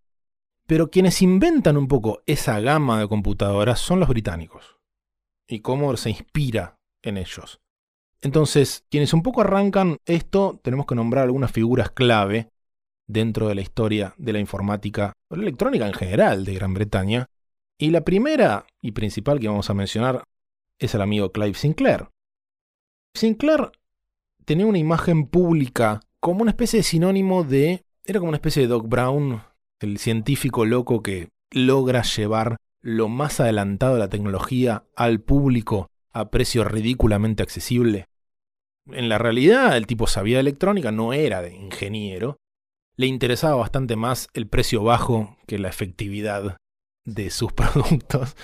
pero 0.65 0.89
quienes 0.89 1.22
inventan 1.22 1.78
un 1.78 1.88
poco 1.88 2.24
esa 2.26 2.60
gama 2.60 3.00
de 3.00 3.08
computadoras 3.08 3.80
son 3.80 4.00
los 4.00 4.10
británicos. 4.10 4.80
Y 5.48 5.60
Commodore 5.60 6.00
se 6.00 6.10
inspira 6.10 6.80
en 7.04 7.17
ellos. 7.17 7.62
Entonces, 8.21 8.84
quienes 8.89 9.13
un 9.13 9.23
poco 9.23 9.41
arrancan 9.41 9.97
esto, 10.05 10.60
tenemos 10.62 10.86
que 10.86 10.95
nombrar 10.95 11.23
algunas 11.25 11.51
figuras 11.51 11.91
clave 11.91 12.49
dentro 13.08 13.47
de 13.47 13.55
la 13.55 13.62
historia 13.62 14.13
de 14.17 14.34
la 14.34 14.39
informática, 14.39 15.13
o 15.29 15.36
la 15.36 15.43
electrónica 15.43 15.88
en 15.88 15.93
general 15.93 16.45
de 16.45 16.53
Gran 16.53 16.73
Bretaña. 16.73 17.27
Y 17.77 17.91
la 17.91 18.01
primera 18.01 18.65
y 18.82 18.91
principal 18.91 19.39
que 19.39 19.47
vamos 19.47 19.69
a 19.69 19.73
mencionar 19.73 20.23
es 20.77 20.93
el 20.95 21.01
amigo 21.01 21.32
Clive 21.32 21.55
Sinclair. 21.55 22.10
Sinclair 23.13 23.71
tenía 24.45 24.65
una 24.65 24.77
imagen 24.77 25.27
pública 25.27 26.01
como 26.19 26.41
una 26.41 26.51
especie 26.51 26.79
de 26.79 26.84
sinónimo 26.84 27.43
de... 27.43 27.84
Era 28.03 28.19
como 28.19 28.29
una 28.29 28.38
especie 28.38 28.63
de 28.63 28.67
Doc 28.67 28.88
Brown, 28.88 29.41
el 29.79 29.97
científico 29.97 30.65
loco 30.65 31.01
que 31.01 31.29
logra 31.51 32.01
llevar 32.03 32.58
lo 32.82 33.08
más 33.08 33.39
adelantado 33.39 33.93
de 33.93 33.99
la 33.99 34.10
tecnología 34.10 34.84
al 34.95 35.21
público 35.21 35.89
a 36.12 36.29
precio 36.29 36.63
ridículamente 36.63 37.43
accesible. 37.43 38.05
En 38.93 39.10
la 39.10 39.17
realidad, 39.17 39.75
el 39.78 39.88
tipo 39.88 40.08
sabía 40.08 40.38
de 40.38 40.41
electrónica, 40.41 40.91
no 40.91 41.13
era 41.13 41.41
de 41.41 41.56
ingeniero. 41.56 42.38
Le 42.95 43.08
interesaba 43.08 43.56
bastante 43.56 43.95
más 43.95 44.28
el 44.34 44.47
precio 44.47 44.84
bajo 44.84 45.38
que 45.47 45.60
la 45.60 45.69
efectividad 45.69 46.58
de 47.06 47.30
sus 47.30 47.54
productos. 47.54 48.36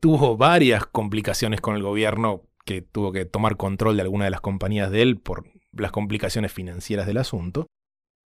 Tuvo 0.00 0.36
varias 0.36 0.86
complicaciones 0.86 1.60
con 1.60 1.76
el 1.76 1.82
gobierno 1.82 2.42
que 2.64 2.82
tuvo 2.82 3.12
que 3.12 3.24
tomar 3.24 3.56
control 3.56 3.96
de 3.96 4.02
alguna 4.02 4.24
de 4.24 4.30
las 4.30 4.40
compañías 4.40 4.90
de 4.90 5.02
él 5.02 5.18
por 5.18 5.44
las 5.72 5.92
complicaciones 5.92 6.52
financieras 6.52 7.06
del 7.06 7.18
asunto. 7.18 7.66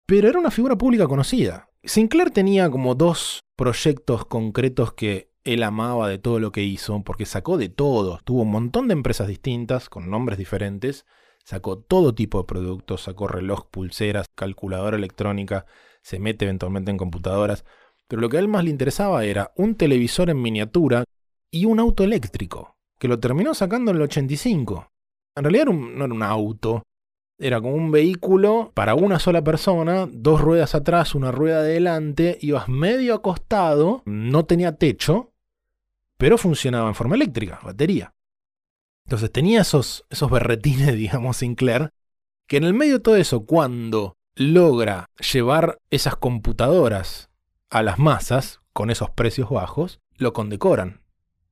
Pero 0.07 0.29
era 0.29 0.39
una 0.39 0.51
figura 0.51 0.77
pública 0.77 1.07
conocida. 1.07 1.69
Sinclair 1.85 2.31
tenía 2.31 2.71
como 2.71 2.95
dos 2.95 3.41
proyectos 3.57 4.25
concretos 4.27 4.93
que 4.93 5.32
él 5.45 5.63
amaba 5.63 6.09
de 6.09 6.19
todo 6.19 6.39
lo 6.39 6.53
que 6.53 6.63
hizo, 6.63 7.03
porque 7.03 7.27
sacó 7.27 7.57
de 7.59 7.69
todo. 7.69 8.21
Tuvo 8.25 8.43
un 8.43 8.51
montón 8.51 8.89
de 8.89 8.95
empresas 8.95 9.29
distintas, 9.29 9.89
con 9.89 10.11
nombres 10.11 10.39
diferentes. 10.39 11.07
Sacó 11.45 11.79
todo 11.79 12.15
tipo 12.15 12.39
de 12.39 12.45
productos, 12.45 13.03
sacó 13.03 13.27
reloj, 13.27 13.67
pulseras, 13.71 14.29
calculadora 14.35 14.97
electrónica, 14.97 15.67
se 16.03 16.21
mete 16.21 16.45
eventualmente 16.45 16.91
en 16.91 16.99
computadoras. 16.99 17.65
Pero 18.07 18.23
lo 18.23 18.29
que 18.29 18.37
a 18.37 18.41
él 18.41 18.49
más 18.49 18.65
le 18.65 18.71
interesaba 18.71 19.25
era 19.25 19.53
un 19.57 19.75
televisor 19.75 20.31
en 20.31 20.41
miniatura 20.41 21.05
y 21.51 21.65
un 21.65 21.81
auto 21.81 22.05
eléctrico, 22.05 22.77
que 22.99 23.09
lo 23.09 23.19
terminó 23.19 23.55
sacando 23.55 23.91
en 23.91 23.97
el 23.97 24.03
85. 24.03 24.93
En 25.35 25.45
realidad 25.45 25.67
no 25.67 26.05
era 26.05 26.15
un 26.15 26.23
auto, 26.23 26.83
era 27.39 27.61
como 27.61 27.75
un 27.75 27.91
vehículo 27.91 28.71
para 28.75 28.95
una 28.95 29.19
sola 29.19 29.43
persona, 29.43 30.09
dos 30.13 30.41
ruedas 30.41 30.75
atrás, 30.75 31.15
una 31.15 31.33
rueda 31.33 31.59
adelante, 31.59 32.39
ibas 32.41 32.69
medio 32.69 33.15
acostado, 33.15 34.03
no 34.05 34.45
tenía 34.45 34.77
techo, 34.77 35.32
pero 36.23 36.39
funcionaba 36.39 36.87
en 36.87 36.95
forma 36.95 37.17
eléctrica, 37.17 37.59
batería. 37.65 38.15
Entonces 39.07 39.33
tenía 39.33 39.63
esos, 39.63 40.05
esos 40.09 40.31
berretines, 40.31 40.95
digamos, 40.97 41.39
Sinclair, 41.39 41.91
que 42.47 42.59
en 42.59 42.63
el 42.63 42.75
medio 42.75 42.99
de 42.99 43.01
todo 43.01 43.17
eso, 43.17 43.45
cuando 43.45 44.15
logra 44.37 45.11
llevar 45.33 45.79
esas 45.91 46.15
computadoras 46.15 47.29
a 47.71 47.83
las 47.83 47.99
masas, 47.99 48.61
con 48.73 48.89
esos 48.91 49.11
precios 49.11 49.51
bajos, 49.51 49.99
lo 50.17 50.33
condecoran. 50.33 51.03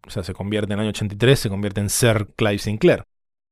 O 0.07 0.11
sea, 0.11 0.23
se 0.23 0.35
convierte 0.35 0.73
en 0.73 0.79
el 0.79 0.83
año 0.85 0.91
83, 0.91 1.41
se 1.41 1.49
convierte 1.49 1.81
en 1.81 1.91
Sir 1.91 2.29
Clive 2.37 2.59
Sinclair. 2.59 3.03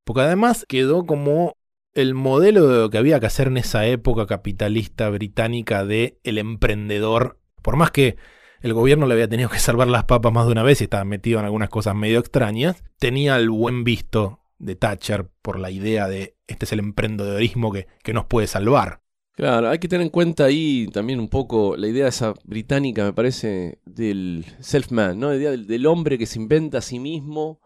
Porque 0.04 0.20
además 0.20 0.66
quedó 0.68 1.04
como 1.04 1.56
el 1.94 2.14
modelo 2.14 2.68
de 2.68 2.78
lo 2.82 2.90
que 2.90 2.98
había 2.98 3.18
que 3.18 3.26
hacer 3.26 3.48
en 3.48 3.56
esa 3.56 3.84
época 3.86 4.26
capitalista 4.26 5.10
británica 5.10 5.84
de 5.84 6.20
el 6.22 6.38
emprendedor. 6.38 7.40
Por 7.60 7.74
más 7.74 7.90
que 7.90 8.16
el 8.60 8.74
gobierno 8.74 9.06
le 9.06 9.14
había 9.14 9.28
tenido 9.28 9.48
que 9.48 9.58
salvar 9.58 9.88
las 9.88 10.04
papas 10.04 10.32
más 10.32 10.46
de 10.46 10.52
una 10.52 10.62
vez 10.62 10.80
y 10.80 10.84
estaba 10.84 11.04
metido 11.04 11.38
en 11.38 11.44
algunas 11.44 11.68
cosas 11.68 11.94
medio 11.94 12.18
extrañas, 12.18 12.82
tenía 12.98 13.36
el 13.36 13.50
buen 13.50 13.84
visto 13.84 14.40
de 14.58 14.74
Thatcher 14.74 15.28
por 15.42 15.58
la 15.58 15.70
idea 15.70 16.08
de 16.08 16.36
este 16.46 16.64
es 16.64 16.72
el 16.72 16.80
emprendedorismo 16.80 17.72
que, 17.72 17.86
que 18.02 18.12
nos 18.12 18.26
puede 18.26 18.46
salvar. 18.46 19.02
Claro, 19.34 19.68
hay 19.68 19.78
que 19.78 19.86
tener 19.86 20.04
en 20.04 20.10
cuenta 20.10 20.46
ahí 20.46 20.88
también 20.92 21.20
un 21.20 21.28
poco 21.28 21.76
la 21.76 21.86
idea 21.86 22.08
esa 22.08 22.34
británica, 22.42 23.04
me 23.04 23.12
parece, 23.12 23.78
del 23.86 24.44
self-man, 24.58 25.20
¿no? 25.20 25.28
La 25.28 25.36
idea 25.36 25.52
del, 25.52 25.68
del 25.68 25.86
hombre 25.86 26.18
que 26.18 26.26
se 26.26 26.40
inventa 26.40 26.78
a 26.78 26.82
sí 26.82 26.98
mismo, 26.98 27.60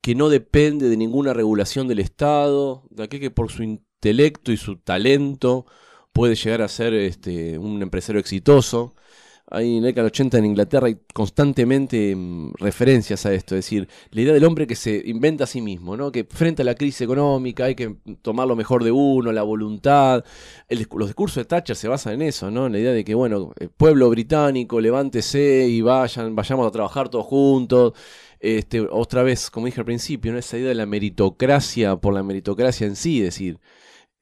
que 0.00 0.14
no 0.14 0.30
depende 0.30 0.88
de 0.88 0.96
ninguna 0.96 1.34
regulación 1.34 1.86
del 1.86 1.98
Estado, 1.98 2.84
de 2.90 3.02
aquel 3.02 3.20
que 3.20 3.30
por 3.30 3.50
su 3.50 3.62
intelecto 3.62 4.52
y 4.52 4.56
su 4.56 4.76
talento 4.76 5.66
puede 6.12 6.34
llegar 6.34 6.62
a 6.62 6.68
ser 6.68 6.94
este, 6.94 7.58
un 7.58 7.82
empresario 7.82 8.20
exitoso. 8.20 8.94
Hay 9.50 9.76
en 9.76 9.82
la 9.82 9.86
década 9.88 10.04
del 10.04 10.12
80 10.12 10.38
en 10.38 10.44
Inglaterra 10.44 10.88
hay 10.88 10.98
constantemente 11.14 12.14
mm, 12.14 12.52
referencias 12.58 13.24
a 13.24 13.32
esto, 13.32 13.54
es 13.54 13.64
decir, 13.64 13.88
la 14.10 14.20
idea 14.20 14.34
del 14.34 14.44
hombre 14.44 14.66
que 14.66 14.76
se 14.76 15.02
inventa 15.06 15.44
a 15.44 15.46
sí 15.46 15.62
mismo, 15.62 15.96
¿no? 15.96 16.12
que 16.12 16.24
frente 16.24 16.62
a 16.62 16.64
la 16.64 16.74
crisis 16.74 17.00
económica 17.02 17.64
hay 17.64 17.74
que 17.74 17.96
tomar 18.20 18.46
lo 18.46 18.56
mejor 18.56 18.84
de 18.84 18.90
uno, 18.90 19.32
la 19.32 19.42
voluntad. 19.42 20.24
Los 20.68 21.08
discursos 21.08 21.36
de 21.36 21.44
Thatcher 21.46 21.76
se 21.76 21.88
basan 21.88 22.14
en 22.14 22.22
eso, 22.22 22.50
¿no? 22.50 22.66
en 22.66 22.72
la 22.72 22.78
idea 22.78 22.92
de 22.92 23.04
que, 23.04 23.14
bueno, 23.14 23.52
el 23.58 23.70
pueblo 23.70 24.10
británico, 24.10 24.80
levántese 24.80 25.66
y 25.66 25.80
vayan, 25.80 26.36
vayamos 26.36 26.66
a 26.66 26.70
trabajar 26.70 27.08
todos 27.08 27.26
juntos. 27.26 27.94
Este, 28.40 28.80
otra 28.80 29.22
vez, 29.22 29.50
como 29.50 29.66
dije 29.66 29.80
al 29.80 29.86
principio, 29.86 30.32
¿no? 30.32 30.38
esa 30.38 30.58
idea 30.58 30.68
de 30.68 30.74
la 30.74 30.86
meritocracia 30.86 31.96
por 31.96 32.14
la 32.14 32.22
meritocracia 32.22 32.86
en 32.86 32.96
sí, 32.96 33.18
es 33.18 33.24
decir, 33.24 33.58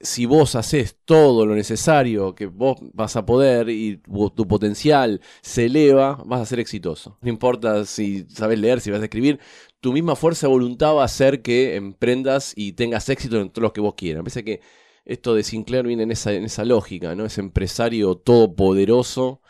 si 0.00 0.26
vos 0.26 0.54
haces 0.54 0.98
todo 1.04 1.46
lo 1.46 1.54
necesario 1.54 2.35
que 2.35 2.46
vos 2.46 2.76
vas 2.92 3.16
a 3.16 3.24
poder 3.24 3.70
y 3.70 3.98
tu 4.35 4.46
potencial 4.46 5.20
se 5.40 5.66
eleva, 5.66 6.22
vas 6.26 6.42
a 6.42 6.46
ser 6.46 6.61
exitoso. 6.61 7.18
No 7.22 7.30
importa 7.30 7.85
si 7.87 8.26
sabes 8.28 8.59
leer, 8.59 8.80
si 8.80 8.90
vas 8.90 9.00
a 9.00 9.04
escribir, 9.04 9.40
tu 9.80 9.92
misma 9.92 10.16
fuerza 10.16 10.46
de 10.46 10.52
voluntad 10.52 10.94
va 10.94 11.02
a 11.02 11.06
hacer 11.06 11.42
que 11.42 11.76
emprendas 11.76 12.52
y 12.56 12.72
tengas 12.72 13.09
éxito 13.09 13.40
en 13.40 13.50
todos 13.50 13.62
los 13.62 13.72
que 13.72 13.80
vos 13.80 13.94
quieras. 13.94 14.22
Parece 14.22 14.44
que 14.44 14.61
esto 15.04 15.35
de 15.35 15.44
Sinclair 15.44 15.87
viene 15.87 16.02
en 16.02 16.11
esa, 16.11 16.64
lógica, 16.64 17.14
¿no? 17.14 17.24
Ese 17.24 17.40
empresario 17.40 18.16
todopoderoso 18.16 19.40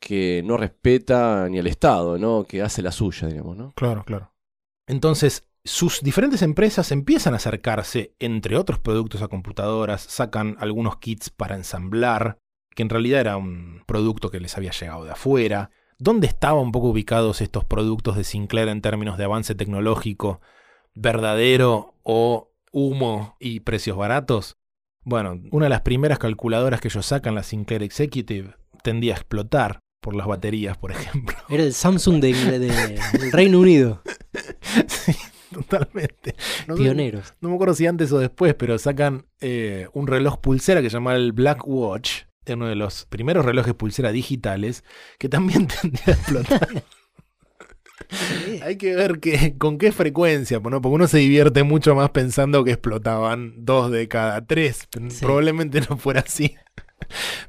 que 0.00 0.42
no 0.44 0.56
respeta 0.56 1.48
ni 1.48 1.58
al 1.58 1.66
Estado, 1.66 2.18
¿no? 2.18 2.44
Que 2.44 2.62
hace 2.62 2.82
la 2.82 2.90
suya, 2.90 3.28
digamos, 3.28 3.56
¿no? 3.56 3.72
Claro, 3.76 4.04
claro. 4.04 4.32
Entonces, 4.86 5.46
sus 5.64 6.00
diferentes 6.02 6.42
empresas 6.42 6.92
empiezan 6.92 7.32
a 7.32 7.36
acercarse, 7.36 8.14
entre 8.18 8.56
otros 8.56 8.78
productos 8.78 9.22
a 9.22 9.28
computadoras, 9.28 10.02
sacan 10.02 10.56
algunos 10.60 10.98
kits 10.98 11.30
para 11.30 11.54
ensamblar, 11.56 12.38
que 12.74 12.82
en 12.82 12.90
realidad 12.90 13.20
era 13.20 13.36
un 13.36 13.82
producto 13.86 14.30
que 14.30 14.40
les 14.40 14.56
había 14.56 14.72
llegado 14.72 15.04
de 15.04 15.12
afuera. 15.12 15.70
¿Dónde 15.98 16.26
estaban 16.26 16.60
un 16.64 16.72
poco 16.72 16.88
ubicados 16.88 17.40
estos 17.40 17.64
productos 17.64 18.16
de 18.16 18.24
Sinclair 18.24 18.68
en 18.68 18.82
términos 18.82 19.16
de 19.16 19.24
avance 19.24 19.54
tecnológico 19.54 20.40
verdadero 20.94 21.94
o 22.02 22.52
humo 22.72 23.36
y 23.40 23.60
precios 23.60 23.96
baratos? 23.96 24.56
Bueno, 25.02 25.40
una 25.50 25.66
de 25.66 25.70
las 25.70 25.82
primeras 25.82 26.18
calculadoras 26.18 26.80
que 26.80 26.88
ellos 26.88 27.06
sacan, 27.06 27.34
la 27.34 27.42
Sinclair 27.42 27.82
Executive, 27.82 28.54
tendía 28.82 29.14
a 29.14 29.16
explotar 29.16 29.80
por 30.00 30.14
las 30.14 30.26
baterías, 30.26 30.76
por 30.76 30.90
ejemplo. 30.92 31.36
Era 31.48 31.62
el 31.62 31.72
Samsung 31.74 32.20
de, 32.20 32.32
de- 32.58 33.00
del 33.18 33.32
Reino 33.32 33.58
Unido. 33.60 34.02
sí, 34.86 35.12
totalmente. 35.54 36.34
No 36.66 36.76
sé- 36.76 36.82
Pioneros. 36.82 37.34
No 37.40 37.48
me 37.48 37.54
acuerdo 37.54 37.74
si 37.74 37.86
antes 37.86 38.12
o 38.12 38.18
después, 38.18 38.54
pero 38.54 38.78
sacan 38.78 39.26
eh, 39.40 39.88
un 39.92 40.06
reloj 40.06 40.38
pulsera 40.40 40.82
que 40.82 40.90
se 40.90 40.94
llama 40.96 41.14
el 41.14 41.32
Black 41.32 41.66
Watch, 41.66 42.22
de 42.44 42.54
uno 42.54 42.66
de 42.68 42.74
los 42.74 43.06
primeros 43.06 43.44
relojes 43.44 43.74
pulsera 43.74 44.12
digitales, 44.12 44.84
que 45.18 45.28
también 45.28 45.66
tendría 45.80 46.04
a 46.08 46.10
explotar. 46.12 46.68
Hay 48.62 48.76
que 48.76 48.94
ver 48.94 49.20
que, 49.20 49.56
con 49.56 49.78
qué 49.78 49.92
frecuencia, 49.92 50.58
¿no? 50.58 50.80
porque 50.80 50.94
uno 50.94 51.06
se 51.06 51.18
divierte 51.18 51.62
mucho 51.62 51.94
más 51.94 52.10
pensando 52.10 52.64
que 52.64 52.72
explotaban 52.72 53.54
dos 53.64 53.90
de 53.90 54.08
cada 54.08 54.44
tres. 54.46 54.88
Sí. 55.08 55.24
Probablemente 55.24 55.80
no 55.88 55.96
fuera 55.96 56.20
así. 56.20 56.54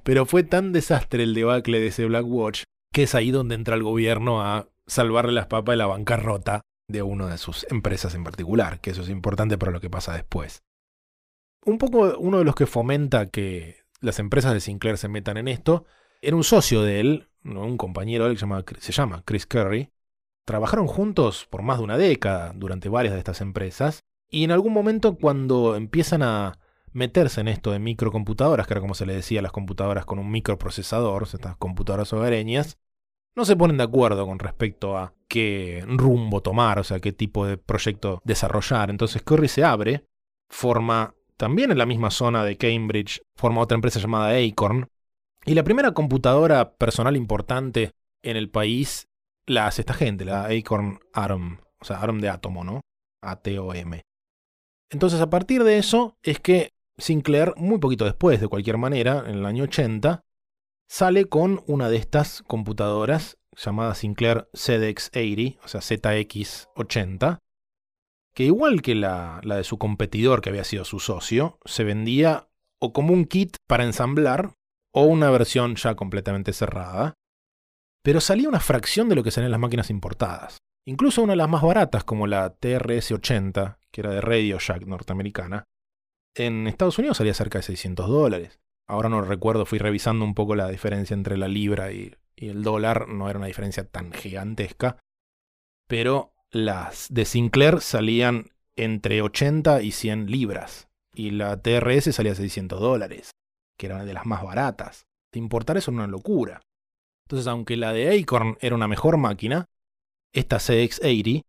Pero 0.04 0.26
fue 0.26 0.44
tan 0.44 0.72
desastre 0.72 1.24
el 1.24 1.34
debacle 1.34 1.80
de 1.80 1.88
ese 1.88 2.06
Black 2.06 2.26
Watch 2.26 2.64
que 2.94 3.04
es 3.04 3.16
ahí 3.16 3.32
donde 3.32 3.56
entra 3.56 3.76
el 3.76 3.84
gobierno 3.84 4.42
a 4.42 4.70
salvarle 4.88 5.34
las 5.34 5.48
papas 5.48 5.74
de 5.74 5.78
la 5.78 5.88
bancarrota 5.88 6.62
de 6.88 7.02
una 7.02 7.28
de 7.28 7.38
sus 7.38 7.66
empresas 7.70 8.16
en 8.16 8.24
particular, 8.24 8.80
que 8.80 8.92
eso 8.92 9.02
es 9.02 9.10
importante 9.10 9.58
para 9.58 9.72
lo 9.72 9.82
que 9.82 9.90
pasa 9.90 10.14
después. 10.14 10.64
Un 11.66 11.78
poco 11.78 12.18
uno 12.20 12.40
de 12.40 12.46
los 12.46 12.56
que 12.56 12.68
fomenta 12.68 13.30
que 13.30 13.78
las 14.02 14.20
empresas 14.20 14.54
de 14.54 14.60
Sinclair 14.60 14.98
se 14.98 15.08
metan 15.08 15.38
en 15.38 15.48
esto 15.48 15.86
era 16.22 16.36
un 16.36 16.44
socio 16.44 16.84
de 16.84 17.00
él, 17.00 17.28
un 17.44 17.78
compañero 17.78 18.26
de 18.26 18.32
él 18.32 18.36
que 18.36 18.40
se 18.40 18.46
llama, 18.46 18.64
se 18.80 18.92
llama 18.92 19.24
Chris 19.26 19.46
Curry. 19.46 19.92
Trabajaron 20.46 20.88
juntos 20.88 21.48
por 21.50 21.64
más 21.64 21.80
de 21.80 21.84
una 21.84 21.98
década 21.98 22.54
durante 22.56 22.90
varias 22.90 23.14
de 23.14 23.20
estas 23.20 23.42
empresas 23.42 24.04
y 24.30 24.44
en 24.44 24.52
algún 24.52 24.74
momento 24.74 25.16
cuando 25.16 25.76
empiezan 25.76 26.22
a 26.22 26.60
meterse 26.92 27.42
en 27.42 27.48
esto 27.48 27.72
de 27.72 27.80
microcomputadoras, 27.80 28.68
que 28.68 28.74
era 28.74 28.82
como 28.82 28.94
se 28.94 29.06
le 29.06 29.16
decía 29.16 29.42
las 29.42 29.52
computadoras 29.52 30.06
con 30.06 30.18
un 30.18 30.32
microprocesador, 30.32 31.24
estas 31.24 31.58
computadoras 31.58 32.14
hogareñas, 32.14 32.78
no 33.36 33.46
se 33.46 33.56
ponen 33.56 33.78
de 33.78 33.84
acuerdo 33.84 34.26
con 34.26 34.40
respecto 34.40 34.98
a 34.98 35.14
qué 35.28 35.84
rumbo 35.88 36.42
tomar, 36.42 36.80
o 36.80 36.84
sea, 36.84 37.00
qué 37.00 37.12
tipo 37.12 37.46
de 37.46 37.58
proyecto 37.58 38.22
desarrollar. 38.24 38.90
Entonces 38.90 39.22
Curry 39.24 39.48
se 39.48 39.64
abre, 39.64 40.06
forma 40.50 41.14
también 41.38 41.72
en 41.72 41.78
la 41.78 41.86
misma 41.86 42.12
zona 42.12 42.46
de 42.46 42.58
Cambridge, 42.58 43.22
forma 43.36 43.62
otra 43.62 43.76
empresa 43.76 44.00
llamada 44.00 44.38
Acorn, 44.38 44.88
y 45.46 45.54
la 45.54 45.64
primera 45.64 45.92
computadora 45.92 46.74
personal 46.74 47.16
importante 47.16 47.92
en 48.24 48.38
el 48.38 48.50
país 48.50 49.08
la 49.46 49.68
hace 49.68 49.82
esta 49.82 49.94
gente, 49.94 50.26
la 50.26 50.46
Acorn 50.46 51.00
Atom, 51.14 51.58
o 51.80 51.86
sea, 51.86 52.02
Atom 52.02 52.20
de 52.20 52.30
átomo, 52.30 52.64
¿no? 52.64 52.82
A-T-O-M. 53.22 54.02
Entonces, 54.90 55.22
a 55.22 55.30
partir 55.30 55.64
de 55.64 55.78
eso 55.78 56.18
es 56.24 56.40
que 56.40 56.72
Sinclair, 56.98 57.54
muy 57.58 57.80
poquito 57.80 58.06
después, 58.06 58.40
de 58.40 58.48
cualquier 58.48 58.78
manera, 58.78 59.24
en 59.28 59.36
el 59.36 59.46
año 59.46 59.66
80, 59.66 60.22
sale 60.88 61.26
con 61.26 61.64
una 61.68 61.90
de 61.90 61.98
estas 61.98 62.44
computadoras 62.44 63.38
llamada 63.56 63.96
Sinclair 63.96 64.50
ZX80, 64.54 65.60
o 65.64 65.68
sea 65.68 65.82
ZX80, 65.82 67.40
que 68.34 68.44
igual 68.44 68.82
que 68.82 68.96
la, 68.96 69.40
la 69.44 69.56
de 69.56 69.64
su 69.64 69.78
competidor 69.78 70.42
que 70.42 70.50
había 70.50 70.64
sido 70.64 70.84
su 70.84 71.00
socio, 71.00 71.58
se 71.66 71.84
vendía 71.84 72.50
o 72.80 72.92
como 72.92 73.14
un 73.14 73.26
kit 73.26 73.58
para 73.68 73.86
ensamblar 73.86 74.54
o 74.94 75.04
una 75.04 75.30
versión 75.30 75.76
ya 75.76 75.96
completamente 75.96 76.54
cerrada, 76.54 77.14
pero 78.04 78.22
salía 78.22 78.50
una 78.50 78.60
fracción 78.60 79.10
de 79.10 79.16
lo 79.16 79.24
que 79.24 79.32
salían 79.32 79.52
las 79.52 79.60
máquinas 79.60 79.90
importadas. 79.90 80.60
Incluso 80.88 81.24
una 81.24 81.34
de 81.34 81.38
las 81.38 81.50
más 81.50 81.64
baratas, 81.64 82.04
como 82.04 82.28
la 82.28 82.60
TRS-80, 82.60 83.78
que 83.92 84.02
era 84.02 84.12
de 84.12 84.22
Radio 84.22 84.60
Shack 84.60 84.86
norteamericana, 84.86 85.64
en 86.36 86.68
Estados 86.68 87.00
Unidos 87.00 87.18
salía 87.18 87.34
cerca 87.34 87.60
de 87.60 87.64
600 87.64 88.08
dólares. 88.08 88.60
Ahora 88.88 89.10
no 89.10 89.22
recuerdo, 89.22 89.66
fui 89.66 89.80
revisando 89.80 90.24
un 90.26 90.36
poco 90.36 90.56
la 90.56 90.70
diferencia 90.70 91.14
entre 91.14 91.38
la 91.38 91.48
libra 91.48 91.92
y, 91.92 92.16
el 92.36 92.64
dólar, 92.64 93.08
no 93.08 93.30
era 93.30 93.40
una 93.40 93.48
diferencia 93.48 93.88
tan 93.88 94.12
gigantesca, 94.12 95.00
pero 95.88 96.34
las 96.52 97.08
de 97.10 97.26
Sinclair 97.26 97.80
salían 97.82 98.52
entre 98.76 99.22
80 99.22 99.82
y 99.82 99.92
100 99.92 100.30
libras, 100.30 100.90
y 101.14 101.32
la 101.32 101.62
TRS 101.62 102.14
salía 102.14 102.34
a 102.34 102.36
600 102.36 102.80
dólares, 102.80 103.32
que 103.78 103.86
era 103.88 103.96
una 103.96 104.06
de 104.06 104.14
las 104.14 104.26
más 104.26 104.44
baratas. 104.44 105.06
Importar 105.34 105.78
eso 105.78 105.92
era 105.92 105.96
una 105.96 106.08
locura. 106.08 106.62
Entonces, 107.26 107.48
aunque 107.48 107.76
la 107.76 107.92
de 107.92 108.18
Acorn 108.18 108.58
era 108.62 108.76
una 108.76 108.88
mejor 108.88 109.18
máquina, 109.18 109.66
esta 110.32 110.58
CX80, 110.58 111.44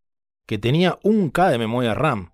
que 0.46 0.58
tenía 0.58 0.98
un 1.02 1.30
K 1.30 1.50
de 1.50 1.58
memoria 1.58 1.94
RAM, 1.94 2.32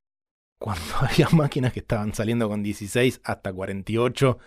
cuando 0.59 0.95
había 1.01 1.29
máquinas 1.31 1.73
que 1.73 1.81
estaban 1.81 2.15
saliendo 2.15 2.49
con 2.49 2.62
16 2.62 3.21
hasta 3.25 3.53
48 3.53 4.38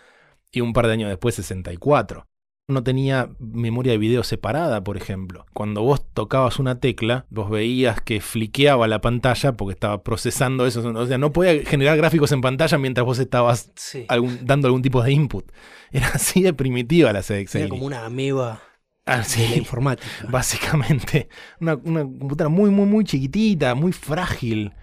y 0.55 0.61
un 0.61 0.73
par 0.73 0.87
de 0.87 0.93
años 0.93 1.09
después 1.09 1.35
64. 1.35 2.25
No 2.67 2.81
tenía 2.83 3.29
memoria 3.37 3.91
de 3.91 3.99
video 3.99 4.23
separada, 4.23 4.83
por 4.83 4.97
ejemplo. 4.97 5.45
Cuando 5.53 5.83
vos 5.83 6.03
tocabas 6.15 6.57
una 6.57 6.79
tecla, 6.79 7.27
vos 7.29 7.51
veías 7.51 8.01
que 8.01 8.21
fliqueaba 8.21 8.87
la 8.87 9.01
pantalla 9.01 9.51
porque 9.53 9.73
estaba 9.73 10.01
procesando 10.01 10.65
eso. 10.65 10.81
O 10.81 11.05
sea, 11.05 11.19
no 11.19 11.31
podía 11.31 11.63
generar 11.63 11.95
gráficos 11.97 12.31
en 12.31 12.41
pantalla 12.41 12.79
mientras 12.79 13.05
vos 13.05 13.19
estabas 13.19 13.71
Sí. 13.75 14.05
algún- 14.07 14.39
dando 14.47 14.67
algún 14.67 14.81
tipo 14.81 15.03
de 15.03 15.11
input. 15.11 15.45
Era 15.91 16.07
así 16.07 16.41
de 16.41 16.53
primitiva 16.53 17.13
la 17.13 17.21
CX80. 17.21 17.59
Era 17.59 17.69
como 17.69 17.85
una 17.85 18.03
ameba 18.05 18.61
Ah, 19.05 19.11
de 19.11 19.17
la 19.19 19.23
sí, 19.25 19.53
informática. 19.57 20.09
básicamente. 20.31 21.29
Una, 21.61 21.75
una 21.75 22.01
computadora 22.01 22.49
muy, 22.49 22.71
muy, 22.71 22.87
muy 22.87 23.03
chiquitita, 23.03 23.75
muy 23.75 23.91
frágil. 23.91 24.73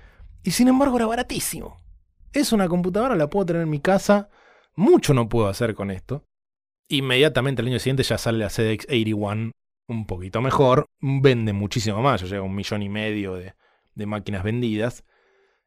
Y 0.44 0.52
sin 0.52 0.68
embargo 0.68 0.96
era 0.98 1.06
baratísimo. 1.06 1.78
Es 2.32 2.52
una 2.52 2.68
computadora, 2.68 3.16
la 3.16 3.28
puedo 3.28 3.46
tener 3.46 3.62
en 3.62 3.70
mi 3.70 3.80
casa. 3.80 4.28
Mucho 4.74 5.14
no 5.14 5.28
puedo 5.28 5.48
hacer 5.48 5.74
con 5.74 5.90
esto. 5.90 6.24
Inmediatamente 6.88 7.62
el 7.62 7.68
año 7.68 7.78
siguiente 7.78 8.02
ya 8.02 8.18
sale 8.18 8.38
la 8.38 8.48
CDX81 8.48 9.52
un 9.88 10.06
poquito 10.06 10.40
mejor. 10.40 10.86
Vende 11.00 11.52
muchísimo 11.52 12.02
más. 12.02 12.20
Ya 12.22 12.26
llega 12.26 12.42
un 12.42 12.54
millón 12.54 12.82
y 12.82 12.88
medio 12.88 13.34
de, 13.34 13.54
máquinas 14.06 14.42
vendidas. 14.42 15.04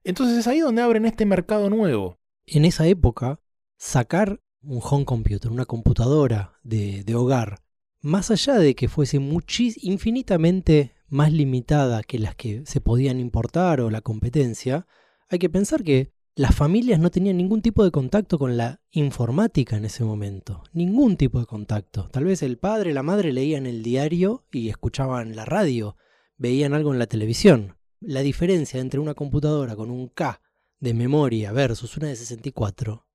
Entonces 0.03 0.37
es 0.37 0.47
ahí 0.47 0.59
donde 0.59 0.81
abren 0.81 1.05
este 1.05 1.25
mercado 1.25 1.69
nuevo. 1.69 2.19
En 2.45 2.65
esa 2.65 2.87
época, 2.87 3.39
sacar 3.77 4.41
un 4.61 4.79
home 4.83 5.05
computer, 5.05 5.51
una 5.51 5.65
computadora 5.65 6.59
de, 6.63 7.03
hogar, 7.15 7.61
más 8.01 8.29
allá 8.31 8.55
de 8.55 8.75
que 8.75 8.87
fuese 8.87 9.17
infinitamente 9.17 10.95
más 11.07 11.31
limitada 11.31 12.03
que 12.03 12.19
las 12.19 12.35
que 12.35 12.63
se 12.65 12.81
podían 12.81 13.19
importar 13.19 13.81
o 13.81 13.89
la 13.89 14.01
competencia, 14.01 14.87
hay 15.29 15.39
que 15.39 15.49
pensar 15.49 15.83
que 15.83 16.14
las 16.37 16.53
familias 16.53 16.99
no 16.99 17.11
tenían 17.11 17.37
ningún 17.37 17.61
tipo 17.61 17.85
de 17.85 17.91
contacto 17.91 18.37
con 18.37 18.57
la 18.57 18.81
informática 18.91 19.77
en 19.77 19.85
ese 19.85 20.03
momento. 20.03 20.63
Ningún 20.73 21.15
tipo 21.15 21.39
de 21.39 21.45
contacto. 21.45 22.09
Tal 22.11 22.25
vez 22.25 22.43
el 22.43 22.57
padre, 22.57 22.93
la 22.93 23.03
madre 23.03 23.31
leían 23.31 23.65
el 23.65 23.81
diario 23.83 24.43
y 24.51 24.67
escuchaban 24.67 25.37
la 25.37 25.45
radio, 25.45 25.95
veían 26.35 26.73
algo 26.73 26.91
en 26.91 26.99
la 26.99 27.07
televisión. 27.07 27.77
La 28.01 28.19
diferencia 28.19 28.81
entre 28.81 28.99
una 28.99 29.13
computadora 29.13 29.77
con 29.77 29.89
un 29.89 30.09
K 30.09 30.41
de 30.79 30.93
memoria 30.93 31.53
versus 31.53 31.95
una 31.95 32.09
de 32.09 32.17
64, 32.17 33.07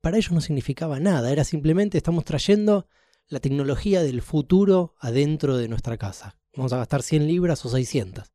para 0.00 0.16
ellos 0.16 0.30
no 0.30 0.40
significaba 0.40 1.00
nada. 1.00 1.32
Era 1.32 1.42
simplemente 1.42 1.98
estamos 1.98 2.24
trayendo 2.24 2.86
la 3.26 3.40
tecnología 3.40 4.04
del 4.04 4.22
futuro 4.22 4.94
adentro 5.00 5.56
de 5.56 5.66
nuestra 5.66 5.96
casa. 5.96 6.38
Vamos 6.54 6.72
a 6.72 6.78
gastar 6.78 7.02
100 7.02 7.26
libras 7.26 7.64
o 7.64 7.68
600. 7.68 8.32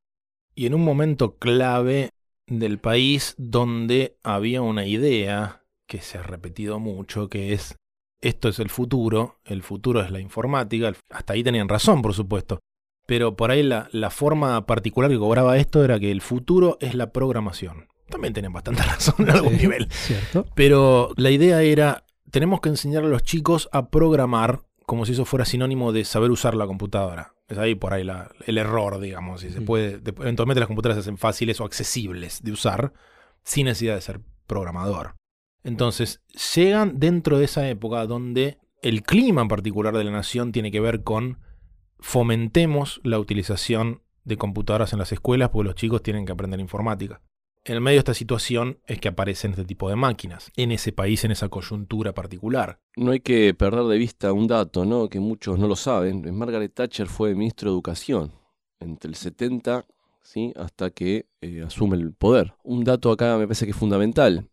Y 0.53 0.65
en 0.65 0.73
un 0.73 0.83
momento 0.83 1.37
clave 1.37 2.11
del 2.47 2.79
país 2.79 3.35
donde 3.37 4.17
había 4.23 4.61
una 4.61 4.85
idea 4.85 5.63
que 5.87 6.01
se 6.01 6.17
ha 6.17 6.23
repetido 6.23 6.79
mucho, 6.79 7.29
que 7.29 7.53
es 7.53 7.75
esto 8.21 8.47
es 8.47 8.59
el 8.59 8.69
futuro, 8.69 9.39
el 9.43 9.63
futuro 9.63 10.01
es 10.01 10.09
la 10.09 10.19
informática, 10.19 10.93
hasta 11.09 11.33
ahí 11.33 11.43
tenían 11.43 11.67
razón, 11.67 12.01
por 12.01 12.13
supuesto, 12.13 12.59
pero 13.05 13.35
por 13.35 13.51
ahí 13.51 13.63
la, 13.63 13.89
la 13.91 14.09
forma 14.09 14.65
particular 14.65 15.11
que 15.11 15.17
cobraba 15.19 15.57
esto 15.57 15.83
era 15.83 15.99
que 15.99 16.11
el 16.11 16.21
futuro 16.21 16.77
es 16.79 16.95
la 16.95 17.11
programación. 17.11 17.87
También 18.09 18.33
tenían 18.33 18.53
bastante 18.53 18.81
razón 18.87 19.15
en 19.19 19.31
algún 19.31 19.53
Sí, 19.53 19.57
nivel. 19.57 19.91
¿Cierto? 19.91 20.45
Pero 20.55 21.11
la 21.17 21.31
idea 21.31 21.61
era, 21.63 22.05
tenemos 22.31 22.61
que 22.61 22.69
enseñar 22.69 23.03
a 23.03 23.07
los 23.07 23.23
chicos 23.23 23.67
a 23.71 23.89
programar 23.89 24.61
como 24.85 25.05
si 25.05 25.13
eso 25.13 25.25
fuera 25.25 25.45
sinónimo 25.45 25.91
de 25.91 26.05
saber 26.05 26.31
usar 26.31 26.55
la 26.55 26.67
computadora. 26.67 27.33
Es 27.53 27.59
ahí 27.59 27.75
por 27.75 27.93
ahí 27.93 28.03
la- 28.03 28.29
el 28.45 28.57
error, 28.57 28.99
digamos. 28.99 29.41
Si 29.41 29.49
se 29.49 29.61
puede, 29.61 29.99
de- 29.99 30.13
eventualmente 30.19 30.59
las 30.59 30.67
computadoras 30.67 30.97
se 30.97 31.01
hacen 31.09 31.17
fáciles 31.17 31.59
o 31.61 31.65
accesibles 31.65 32.41
de 32.43 32.51
usar 32.51 32.93
sin 33.43 33.65
necesidad 33.65 33.95
de 33.95 34.01
ser 34.01 34.21
programador. 34.47 35.15
Entonces, 35.63 36.21
llegan 36.55 36.99
dentro 36.99 37.37
de 37.39 37.45
esa 37.45 37.67
época 37.69 38.05
donde 38.05 38.57
el 38.81 39.03
clima 39.03 39.41
en 39.41 39.47
particular 39.47 39.95
de 39.97 40.03
la 40.03 40.11
nación 40.11 40.51
tiene 40.51 40.71
que 40.71 40.81
ver 40.81 41.03
con 41.03 41.39
fomentemos 41.99 42.99
la 43.03 43.17
utilización 43.19 44.01
de 44.25 44.37
computadoras 44.37 44.93
en 44.93 44.99
las 44.99 45.11
escuelas 45.11 45.49
porque 45.49 45.67
los 45.67 45.75
chicos 45.75 46.03
tienen 46.03 46.25
que 46.25 46.31
aprender 46.33 46.59
informática. 46.59 47.21
En 47.65 47.75
el 47.75 47.81
medio 47.81 47.95
de 47.95 47.99
esta 47.99 48.13
situación 48.13 48.79
es 48.87 48.99
que 48.99 49.07
aparecen 49.07 49.51
este 49.51 49.63
tipo 49.63 49.89
de 49.89 49.95
máquinas, 49.95 50.51
en 50.57 50.73
ese 50.73 50.91
país, 50.91 51.23
en 51.23 51.31
esa 51.31 51.47
coyuntura 51.47 52.13
particular. 52.13 52.81
No 52.97 53.11
hay 53.11 53.21
que 53.21 53.53
perder 53.53 53.85
de 53.85 53.97
vista 53.97 54.33
un 54.33 54.47
dato, 54.47 54.83
¿no? 54.83 55.07
Que 55.07 55.21
muchos 55.21 55.57
no 55.57 55.69
lo 55.69 55.77
saben. 55.77 56.35
Margaret 56.35 56.73
Thatcher 56.73 57.07
fue 57.07 57.33
ministro 57.35 57.69
de 57.69 57.75
Educación 57.75 58.33
entre 58.81 59.07
el 59.07 59.15
70 59.15 59.85
¿sí? 60.21 60.51
hasta 60.57 60.89
que 60.89 61.27
eh, 61.39 61.63
asume 61.65 61.95
el 61.95 62.13
poder. 62.13 62.53
Un 62.63 62.83
dato 62.83 63.11
acá 63.11 63.37
me 63.37 63.45
parece 63.47 63.65
que 63.65 63.71
es 63.71 63.77
fundamental. 63.77 64.49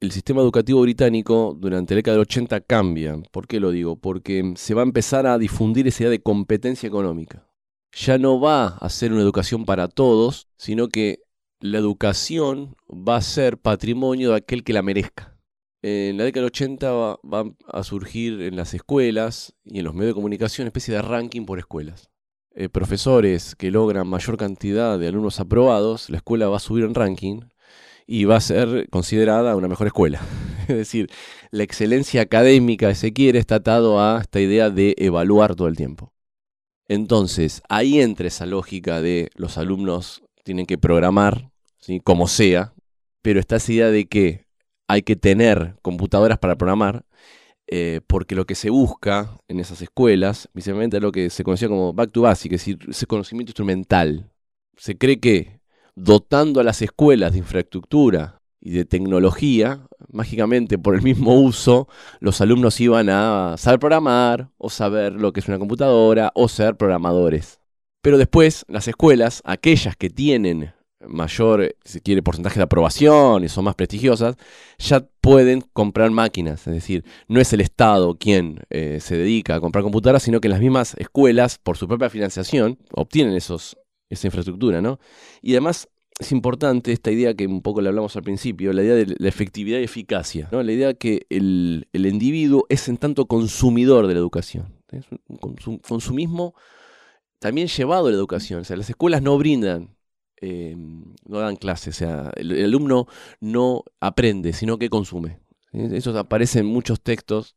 El 0.00 0.10
sistema 0.10 0.40
educativo 0.40 0.80
británico 0.80 1.56
durante 1.56 1.94
la 1.94 1.98
década 1.98 2.16
del 2.16 2.22
80 2.22 2.60
cambia. 2.62 3.16
¿Por 3.30 3.46
qué 3.46 3.60
lo 3.60 3.70
digo? 3.70 3.94
Porque 3.94 4.54
se 4.56 4.74
va 4.74 4.82
a 4.82 4.84
empezar 4.84 5.28
a 5.28 5.38
difundir 5.38 5.86
esa 5.86 6.02
idea 6.02 6.10
de 6.10 6.22
competencia 6.22 6.88
económica. 6.88 7.46
Ya 7.92 8.18
no 8.18 8.40
va 8.40 8.66
a 8.66 8.88
ser 8.88 9.12
una 9.12 9.22
educación 9.22 9.64
para 9.64 9.86
todos, 9.86 10.48
sino 10.56 10.88
que 10.88 11.21
la 11.62 11.78
educación 11.78 12.74
va 12.90 13.16
a 13.16 13.22
ser 13.22 13.56
patrimonio 13.56 14.30
de 14.30 14.36
aquel 14.36 14.64
que 14.64 14.72
la 14.72 14.82
merezca. 14.82 15.38
En 15.80 16.16
la 16.16 16.24
década 16.24 16.42
del 16.42 16.50
80 16.50 16.92
va, 16.92 17.44
a 17.68 17.82
surgir 17.84 18.42
en 18.42 18.56
las 18.56 18.74
escuelas 18.74 19.54
y 19.64 19.78
en 19.78 19.84
los 19.84 19.94
medios 19.94 20.10
de 20.10 20.14
comunicación 20.14 20.64
una 20.64 20.70
especie 20.70 20.94
de 20.94 21.02
ranking 21.02 21.46
por 21.46 21.60
escuelas. 21.60 22.10
Eh, 22.54 22.68
profesores 22.68 23.54
que 23.54 23.70
logran 23.70 24.08
mayor 24.08 24.36
cantidad 24.36 24.98
de 24.98 25.06
alumnos 25.06 25.38
aprobados, 25.38 26.10
la 26.10 26.16
escuela 26.16 26.48
va 26.48 26.56
a 26.56 26.60
subir 26.60 26.84
en 26.84 26.94
ranking 26.94 27.40
y 28.08 28.24
va 28.24 28.36
a 28.36 28.40
ser 28.40 28.88
considerada 28.90 29.54
una 29.54 29.68
mejor 29.68 29.86
escuela. 29.86 30.20
es 30.68 30.76
decir, 30.76 31.10
la 31.52 31.62
excelencia 31.62 32.22
académica, 32.22 32.92
si 32.92 33.00
se 33.00 33.12
quiere, 33.12 33.38
está 33.38 33.56
atado 33.56 34.00
a 34.00 34.20
esta 34.20 34.40
idea 34.40 34.68
de 34.68 34.96
evaluar 34.98 35.54
todo 35.54 35.68
el 35.68 35.76
tiempo. 35.76 36.12
Entonces, 36.88 37.62
ahí 37.68 38.00
entra 38.00 38.26
esa 38.26 38.46
lógica 38.46 39.00
de 39.00 39.30
los 39.36 39.58
alumnos 39.58 40.22
tienen 40.42 40.66
que 40.66 40.78
programar, 40.78 41.51
¿sí? 41.82 42.00
como 42.00 42.28
sea, 42.28 42.72
pero 43.20 43.40
está 43.40 43.56
esa 43.56 43.72
idea 43.72 43.90
de 43.90 44.06
que 44.06 44.46
hay 44.88 45.02
que 45.02 45.16
tener 45.16 45.76
computadoras 45.82 46.38
para 46.38 46.56
programar, 46.56 47.04
eh, 47.66 48.00
porque 48.06 48.34
lo 48.34 48.46
que 48.46 48.54
se 48.54 48.70
busca 48.70 49.36
en 49.48 49.60
esas 49.60 49.82
escuelas, 49.82 50.48
precisamente 50.52 50.96
es 50.98 51.02
lo 51.02 51.12
que 51.12 51.30
se 51.30 51.44
conocía 51.44 51.68
como 51.68 51.92
back 51.92 52.12
to 52.12 52.22
basic, 52.22 52.52
es 52.52 52.60
decir, 52.60 52.78
ese 52.88 53.06
conocimiento 53.06 53.50
instrumental. 53.50 54.30
Se 54.76 54.96
cree 54.96 55.20
que 55.20 55.60
dotando 55.94 56.60
a 56.60 56.64
las 56.64 56.82
escuelas 56.82 57.32
de 57.32 57.38
infraestructura 57.38 58.40
y 58.60 58.70
de 58.72 58.84
tecnología, 58.84 59.86
mágicamente 60.08 60.78
por 60.78 60.94
el 60.94 61.02
mismo 61.02 61.34
uso, 61.40 61.88
los 62.20 62.40
alumnos 62.40 62.80
iban 62.80 63.08
a 63.08 63.56
saber 63.58 63.80
programar, 63.80 64.50
o 64.58 64.70
saber 64.70 65.14
lo 65.14 65.32
que 65.32 65.40
es 65.40 65.48
una 65.48 65.58
computadora, 65.58 66.30
o 66.34 66.48
ser 66.48 66.76
programadores. 66.76 67.60
Pero 68.02 68.18
después, 68.18 68.64
las 68.68 68.88
escuelas, 68.88 69.42
aquellas 69.44 69.96
que 69.96 70.10
tienen 70.10 70.72
mayor, 71.06 71.62
eh, 71.62 71.76
si 71.84 72.00
quiere, 72.00 72.22
porcentaje 72.22 72.58
de 72.58 72.64
aprobación 72.64 73.44
y 73.44 73.48
son 73.48 73.64
más 73.64 73.74
prestigiosas, 73.74 74.36
ya 74.78 75.06
pueden 75.20 75.62
comprar 75.72 76.10
máquinas. 76.10 76.66
Es 76.66 76.74
decir, 76.74 77.04
no 77.28 77.40
es 77.40 77.52
el 77.52 77.60
Estado 77.60 78.16
quien 78.16 78.60
eh, 78.70 78.98
se 79.00 79.16
dedica 79.16 79.56
a 79.56 79.60
comprar 79.60 79.82
computadoras, 79.82 80.22
sino 80.22 80.40
que 80.40 80.48
las 80.48 80.60
mismas 80.60 80.94
escuelas, 80.98 81.58
por 81.58 81.76
su 81.76 81.86
propia 81.88 82.10
financiación, 82.10 82.78
obtienen 82.92 83.34
esos, 83.34 83.76
esa 84.10 84.26
infraestructura, 84.26 84.80
¿no? 84.80 84.98
Y 85.40 85.52
además 85.52 85.88
es 86.20 86.30
importante 86.30 86.92
esta 86.92 87.10
idea 87.10 87.34
que 87.34 87.46
un 87.46 87.62
poco 87.62 87.80
le 87.80 87.88
hablamos 87.88 88.14
al 88.16 88.22
principio, 88.22 88.72
la 88.72 88.82
idea 88.82 88.94
de 88.94 89.16
la 89.18 89.28
efectividad 89.28 89.80
y 89.80 89.84
eficacia, 89.84 90.48
¿no? 90.52 90.62
La 90.62 90.72
idea 90.72 90.94
que 90.94 91.26
el, 91.30 91.88
el 91.92 92.06
individuo 92.06 92.66
es 92.68 92.88
en 92.88 92.96
tanto 92.96 93.26
consumidor 93.26 94.06
de 94.06 94.14
la 94.14 94.20
educación. 94.20 94.76
Es 94.92 95.06
un 95.10 95.38
consum- 95.38 95.80
consumismo 95.80 96.54
también 97.38 97.66
llevado 97.66 98.06
a 98.06 98.10
la 98.10 98.16
educación. 98.16 98.60
O 98.60 98.64
sea, 98.64 98.76
las 98.76 98.90
escuelas 98.90 99.22
no 99.22 99.36
brindan, 99.38 99.96
eh, 100.42 100.74
no 100.76 101.38
dan 101.38 101.54
clases, 101.54 101.94
o 101.94 101.98
sea, 101.98 102.32
el, 102.34 102.64
alumno 102.64 103.06
no 103.40 103.84
aprende, 104.00 104.52
sino 104.52 104.76
que 104.76 104.90
consume. 104.90 105.38
Eso 105.72 106.18
aparece 106.18 106.58
en 106.58 106.66
muchos 106.66 107.00
textos 107.00 107.56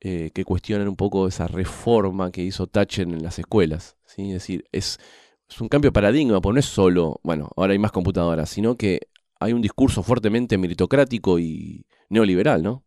eh, 0.00 0.30
que 0.34 0.44
cuestionan 0.44 0.86
un 0.86 0.96
poco 0.96 1.26
esa 1.26 1.48
reforma 1.48 2.30
que 2.30 2.42
hizo 2.42 2.66
Thatcher 2.66 3.08
en 3.08 3.22
las 3.22 3.38
escuelas. 3.38 3.96
¿sí? 4.04 4.28
Es 4.28 4.34
decir, 4.34 4.66
es, 4.70 5.00
es 5.48 5.60
un 5.62 5.68
cambio 5.68 5.88
de 5.88 5.92
paradigma, 5.92 6.42
porque 6.42 6.54
no 6.54 6.60
es 6.60 6.66
solo, 6.66 7.20
bueno, 7.22 7.50
ahora 7.56 7.72
hay 7.72 7.78
más 7.78 7.90
computadoras, 7.90 8.50
sino 8.50 8.76
que 8.76 9.08
hay 9.40 9.54
un 9.54 9.62
discurso 9.62 10.02
fuertemente 10.02 10.58
meritocrático 10.58 11.38
y 11.38 11.86
neoliberal, 12.10 12.62
¿no? 12.62 12.84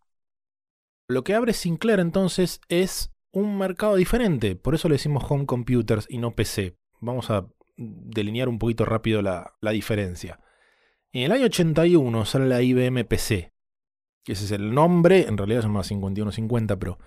Lo 1.10 1.23
que 1.23 1.34
abre 1.34 1.53
Sinclair 1.53 1.99
entonces 1.99 2.62
es 2.69 3.12
un 3.32 3.58
mercado 3.58 3.95
diferente, 3.95 4.56
por 4.56 4.75
eso 4.75 4.88
le 4.89 4.95
decimos 4.95 5.23
home 5.27 5.47
computers 5.47 6.06
y 6.08 6.19
no 6.19 6.36
PC. 6.36 6.77
Vamos 6.99 7.32
a 7.32 7.47
delinear 7.77 8.49
un 8.49 8.59
poquito 8.59 8.85
rápido 8.85 9.21
la, 9.21 9.53
la 9.61 9.71
diferencia. 9.71 10.39
En 11.11 11.23
el 11.23 11.31
año 11.31 11.45
81 11.45 12.25
sale 12.25 12.47
la 12.47 12.61
IBM 12.61 13.05
PC, 13.05 13.53
que 14.23 14.33
ese 14.33 14.45
es 14.45 14.51
el 14.51 14.73
nombre, 14.73 15.27
en 15.27 15.37
realidad 15.37 15.61
se 15.61 15.67
llama 15.67 15.83
5150, 15.83 16.77
pero 16.77 16.99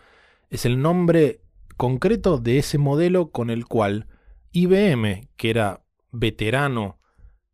es 0.49 0.65
el 0.65 0.81
nombre 0.81 1.43
concreto 1.77 2.39
de 2.39 2.59
ese 2.59 2.79
modelo 2.79 3.31
con 3.31 3.51
el 3.51 3.67
cual 3.67 4.07
IBM, 4.53 5.29
que 5.37 5.51
era 5.51 5.85
veterano 6.11 6.99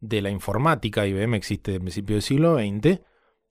de 0.00 0.22
la 0.22 0.30
informática, 0.30 1.06
IBM 1.06 1.34
existe 1.34 1.72
desde 1.72 1.78
el 1.78 1.82
principio 1.82 2.16
del 2.16 2.22
siglo 2.22 2.56
XX, 2.56 3.00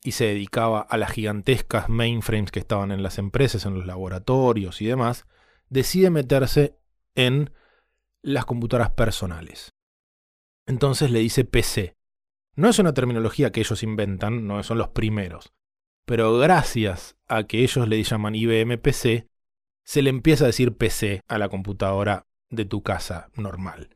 y 0.04 0.12
se 0.12 0.26
dedicaba 0.26 0.82
a 0.82 0.98
las 0.98 1.12
gigantescas 1.12 1.90
mainframes 1.90 2.52
que 2.52 2.60
estaban 2.60 2.92
en 2.92 3.04
las 3.04 3.18
empresas, 3.18 3.66
en 3.66 3.74
los 3.74 3.86
laboratorios 3.86 4.82
y 4.82 4.86
demás, 4.86 5.26
decide 5.70 6.12
meterse 6.12 6.78
en 7.16 7.52
las 8.26 8.46
computadoras 8.46 8.92
personales. 8.92 9.74
Entonces 10.66 11.12
le 11.12 11.20
dice 11.20 11.46
PC. 11.46 11.96
No 12.56 12.70
es 12.70 12.80
una 12.80 12.94
terminología 12.94 13.52
que 13.52 13.60
ellos 13.60 13.84
inventan, 13.84 14.48
no 14.48 14.62
son 14.64 14.80
los 14.80 14.90
primeros. 14.90 15.54
Pero 16.06 16.38
gracias 16.38 17.16
a 17.28 17.44
que 17.44 17.64
ellos 17.64 17.88
le 17.88 18.02
llaman 18.02 18.36
IBM 18.36 18.80
PC, 18.80 19.28
se 19.84 20.02
le 20.02 20.10
empieza 20.10 20.46
a 20.46 20.48
decir 20.48 20.76
PC 20.76 21.22
a 21.28 21.38
la 21.38 21.50
computadora 21.50 22.26
de 22.50 22.66
tu 22.66 22.82
casa 22.82 23.30
normal. 23.36 23.96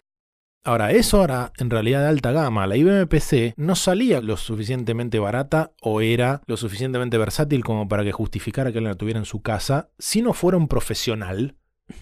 Ahora, 0.63 0.91
eso 0.91 1.23
era 1.23 1.51
en 1.57 1.69
realidad 1.69 2.01
de 2.01 2.09
alta 2.09 2.31
gama. 2.31 2.67
La 2.67 2.77
IBM 2.77 3.07
PC 3.07 3.53
no 3.57 3.75
salía 3.75 4.21
lo 4.21 4.37
suficientemente 4.37 5.17
barata 5.17 5.71
o 5.81 6.01
era 6.01 6.43
lo 6.45 6.57
suficientemente 6.57 7.17
versátil 7.17 7.63
como 7.63 7.87
para 7.87 8.03
que 8.03 8.11
justificara 8.11 8.71
que 8.71 8.77
él 8.77 8.83
la 8.83 8.95
tuviera 8.95 9.19
en 9.19 9.25
su 9.25 9.41
casa 9.41 9.89
si 9.97 10.21
no 10.21 10.33
fuera 10.33 10.57
un 10.57 10.67
profesional 10.67 11.55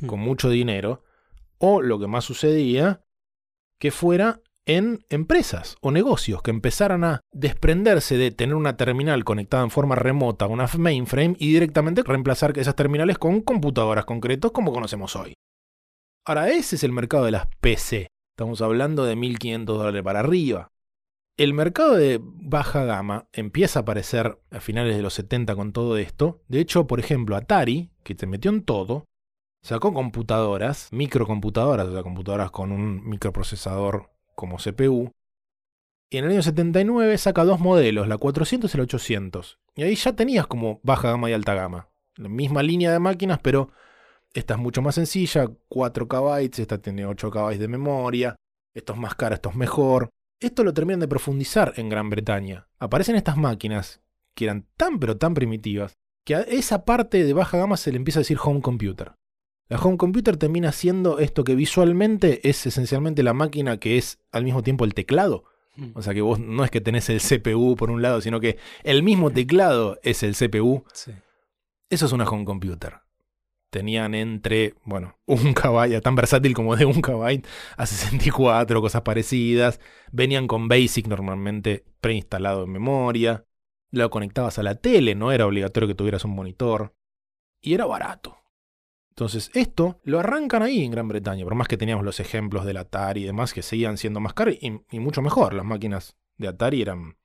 con 0.05 0.19
mucho 0.19 0.49
dinero 0.49 1.03
o 1.59 1.81
lo 1.81 1.99
que 1.99 2.07
más 2.07 2.25
sucedía, 2.25 3.01
que 3.79 3.91
fuera 3.91 4.41
en 4.67 4.99
empresas 5.09 5.77
o 5.81 5.91
negocios 5.91 6.41
que 6.41 6.51
empezaran 6.51 7.03
a 7.05 7.21
desprenderse 7.31 8.17
de 8.17 8.31
tener 8.31 8.55
una 8.55 8.75
terminal 8.75 9.23
conectada 9.23 9.63
en 9.63 9.71
forma 9.71 9.95
remota 9.95 10.45
a 10.45 10.49
una 10.49 10.67
mainframe 10.77 11.35
y 11.39 11.53
directamente 11.53 12.03
reemplazar 12.03 12.57
esas 12.57 12.75
terminales 12.75 13.17
con 13.17 13.41
computadoras 13.41 14.05
concretos 14.05 14.51
como 14.51 14.73
conocemos 14.73 15.15
hoy. 15.15 15.33
Ahora, 16.25 16.49
ese 16.49 16.75
es 16.75 16.83
el 16.83 16.91
mercado 16.91 17.23
de 17.23 17.31
las 17.31 17.47
PC. 17.61 18.07
Estamos 18.35 18.61
hablando 18.61 19.05
de 19.05 19.15
1.500 19.15 19.63
dólares 19.63 20.03
para 20.03 20.19
arriba. 20.19 20.67
El 21.37 21.53
mercado 21.53 21.95
de 21.95 22.19
baja 22.21 22.83
gama 22.83 23.29
empieza 23.31 23.79
a 23.79 23.81
aparecer 23.83 24.37
a 24.51 24.59
finales 24.59 24.97
de 24.97 25.01
los 25.01 25.13
70 25.13 25.55
con 25.55 25.71
todo 25.71 25.97
esto. 25.97 26.41
De 26.49 26.59
hecho, 26.59 26.87
por 26.87 26.99
ejemplo, 26.99 27.37
Atari, 27.37 27.91
que 28.03 28.15
te 28.15 28.27
metió 28.27 28.51
en 28.51 28.63
todo, 28.63 29.05
sacó 29.67 29.93
computadoras, 29.93 30.87
microcomputadoras, 30.93 31.87
o 31.87 31.91
sea, 31.91 32.01
computadoras 32.01 32.51
con 32.51 32.71
un 32.71 33.05
microprocesador 33.05 34.09
como 34.33 34.57
CPU. 34.57 35.11
Y 36.09 36.17
en 36.17 36.23
el 36.23 36.31
año 36.31 36.41
79 36.41 37.17
saca 37.17 37.43
dos 37.43 37.59
modelos, 37.59 38.07
la 38.07 38.17
400 38.17 38.73
y 38.73 38.77
la 38.77 38.83
800. 38.83 39.59
Y 39.75 39.83
ahí 39.83 39.95
ya 39.95 40.13
tenías 40.13 40.47
como 40.47 40.79
baja 40.83 41.11
gama 41.11 41.29
y 41.29 41.33
alta 41.33 41.53
gama. 41.53 41.89
La 42.15 42.29
misma 42.29 42.63
línea 42.63 42.93
de 42.93 42.99
máquinas, 42.99 43.39
pero 43.43 43.69
esta 44.33 44.53
es 44.53 44.59
mucho 44.59 44.81
más 44.81 44.95
sencilla, 44.95 45.49
4 45.67 46.07
KB, 46.07 46.49
esta 46.57 46.77
tiene 46.77 47.05
8 47.05 47.29
KB 47.29 47.57
de 47.57 47.67
memoria, 47.67 48.37
esto 48.73 48.93
es 48.93 48.99
más 48.99 49.15
caro, 49.15 49.35
esto 49.35 49.49
es 49.49 49.55
mejor. 49.57 50.09
Esto 50.39 50.63
lo 50.63 50.73
terminan 50.73 51.01
de 51.01 51.09
profundizar 51.09 51.73
en 51.75 51.89
Gran 51.89 52.09
Bretaña. 52.09 52.69
Aparecen 52.79 53.17
estas 53.17 53.35
máquinas 53.35 53.99
que 54.33 54.45
eran 54.45 54.65
tan 54.77 54.97
pero 54.97 55.17
tan 55.17 55.33
primitivas 55.33 55.93
que 56.23 56.35
a 56.35 56.41
esa 56.41 56.85
parte 56.85 57.25
de 57.25 57.33
baja 57.33 57.57
gama 57.57 57.75
se 57.75 57.91
le 57.91 57.97
empieza 57.97 58.19
a 58.19 58.21
decir 58.21 58.37
home 58.41 58.61
computer. 58.61 59.11
La 59.69 59.77
home 59.77 59.97
computer 59.97 60.37
termina 60.37 60.71
siendo 60.71 61.19
esto 61.19 61.43
que 61.43 61.55
visualmente 61.55 62.47
es 62.47 62.65
esencialmente 62.65 63.21
la 63.21 63.33
máquina 63.33 63.77
que 63.77 63.97
es 63.97 64.19
al 64.31 64.43
mismo 64.45 64.63
tiempo 64.63 64.85
el 64.85 64.93
teclado. 64.93 65.43
Mm. 65.75 65.91
O 65.93 66.01
sea 66.01 66.13
que 66.13 66.21
vos 66.21 66.39
no 66.39 66.63
es 66.63 66.71
que 66.71 66.81
tenés 66.81 67.09
el 67.09 67.21
CPU 67.21 67.75
por 67.75 67.91
un 67.91 68.01
lado, 68.01 68.21
sino 68.21 68.39
que 68.39 68.57
el 68.83 69.03
mismo 69.03 69.31
teclado 69.31 69.99
es 70.03 70.23
el 70.23 70.35
CPU. 70.35 70.85
Sí. 70.93 71.11
Eso 71.89 72.05
es 72.05 72.11
una 72.11 72.27
home 72.27 72.45
computer. 72.45 73.01
Tenían 73.69 74.15
entre, 74.15 74.75
bueno, 74.85 75.17
un 75.25 75.53
KB, 75.53 76.01
tan 76.01 76.15
versátil 76.15 76.53
como 76.53 76.75
de 76.75 76.85
un 76.85 77.01
KB 77.01 77.43
a 77.75 77.85
64, 77.85 78.81
cosas 78.81 79.01
parecidas. 79.01 79.79
Venían 80.11 80.47
con 80.47 80.67
BASIC 80.67 81.07
normalmente 81.07 81.83
preinstalado 81.99 82.63
en 82.63 82.71
memoria. 82.71 83.45
Lo 83.91 84.09
conectabas 84.09 84.59
a 84.59 84.63
la 84.63 84.75
tele, 84.75 85.15
no 85.15 85.31
era 85.31 85.45
obligatorio 85.45 85.87
que 85.87 85.95
tuvieras 85.95 86.25
un 86.25 86.31
monitor. 86.31 86.93
Y 87.61 87.73
era 87.73 87.85
barato. 87.85 88.37
Entonces, 89.17 89.49
esto 89.55 89.99
lo 90.03 90.19
arrancan 90.19 90.61
ahí 90.61 90.85
en 90.85 90.91
Gran 90.91 91.07
Bretaña, 91.07 91.43
por 91.43 91.55
más 91.55 91.67
que 91.67 91.75
teníamos 91.75 92.05
los 92.05 92.19
ejemplos 92.19 92.65
del 92.65 92.77
Atari 92.77 93.23
y 93.23 93.25
demás 93.25 93.51
que 93.51 93.63
seguían 93.63 93.97
siendo 93.97 94.19
más 94.19 94.35
caros 94.35 94.53
y, 94.61 94.99
mucho 94.99 95.23
mejor. 95.23 95.55
Las 95.55 95.65
máquinas 95.65 96.15
de 96.37 96.47
Atari 96.47 96.83
eran 96.83 97.17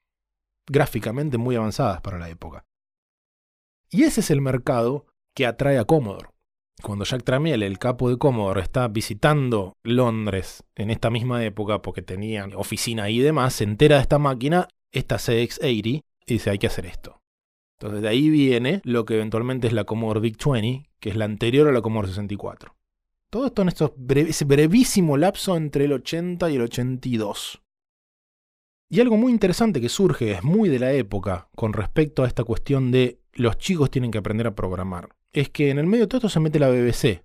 gráficamente 0.66 1.36
muy 1.36 1.54
avanzadas 1.54 2.00
para 2.00 2.18
la 2.18 2.30
época. 2.30 2.64
Y 3.90 4.04
ese 4.04 4.20
es 4.22 4.30
el 4.30 4.40
mercado 4.40 5.04
que 5.34 5.44
atrae 5.44 5.78
a 5.78 5.84
Commodore. 5.84 6.30
Cuando 6.82 7.04
Jack 7.04 7.24
Tramiel, 7.24 7.62
el 7.62 7.78
capo 7.78 8.08
de 8.08 8.16
Commodore, 8.16 8.62
está 8.62 8.88
visitando 8.88 9.74
Londres 9.82 10.64
en 10.74 10.90
esta 10.90 11.10
misma 11.10 11.44
época, 11.44 11.82
porque 11.82 12.00
tenían 12.00 12.54
oficina 12.54 13.02
ahí 13.02 13.18
y 13.18 13.22
demás, 13.22 13.52
se 13.52 13.64
entera 13.64 13.96
de 13.96 14.02
esta 14.02 14.18
máquina, 14.18 14.66
esta 14.92 15.16
CX80, 15.16 16.04
y 16.24 16.32
dice 16.32 16.48
hay 16.48 16.58
que 16.58 16.68
hacer 16.68 16.86
esto. 16.86 17.21
Entonces 17.82 18.02
de 18.02 18.08
ahí 18.08 18.30
viene 18.30 18.80
lo 18.84 19.04
que 19.04 19.14
eventualmente 19.14 19.66
es 19.66 19.72
la 19.72 19.82
Commodore 19.82 20.20
VIC-20, 20.20 20.86
que 21.00 21.08
es 21.08 21.16
la 21.16 21.24
anterior 21.24 21.66
a 21.66 21.72
la 21.72 21.82
Commodore 21.82 22.10
64. 22.10 22.76
Todo 23.28 23.46
esto 23.46 23.62
en 23.62 23.68
estos 23.68 23.90
breve- 23.96 24.30
ese 24.30 24.44
brevísimo 24.44 25.16
lapso 25.16 25.56
entre 25.56 25.86
el 25.86 25.92
80 25.92 26.48
y 26.48 26.54
el 26.54 26.62
82. 26.62 27.60
Y 28.88 29.00
algo 29.00 29.16
muy 29.16 29.32
interesante 29.32 29.80
que 29.80 29.88
surge, 29.88 30.30
es 30.30 30.44
muy 30.44 30.68
de 30.68 30.78
la 30.78 30.92
época, 30.92 31.48
con 31.56 31.72
respecto 31.72 32.22
a 32.22 32.28
esta 32.28 32.44
cuestión 32.44 32.92
de 32.92 33.18
los 33.32 33.58
chicos 33.58 33.90
tienen 33.90 34.12
que 34.12 34.18
aprender 34.18 34.46
a 34.46 34.54
programar, 34.54 35.08
es 35.32 35.48
que 35.48 35.70
en 35.70 35.80
el 35.80 35.86
medio 35.88 36.04
de 36.04 36.08
todo 36.08 36.18
esto 36.18 36.28
se 36.28 36.38
mete 36.38 36.60
la 36.60 36.68
BBC. 36.68 37.24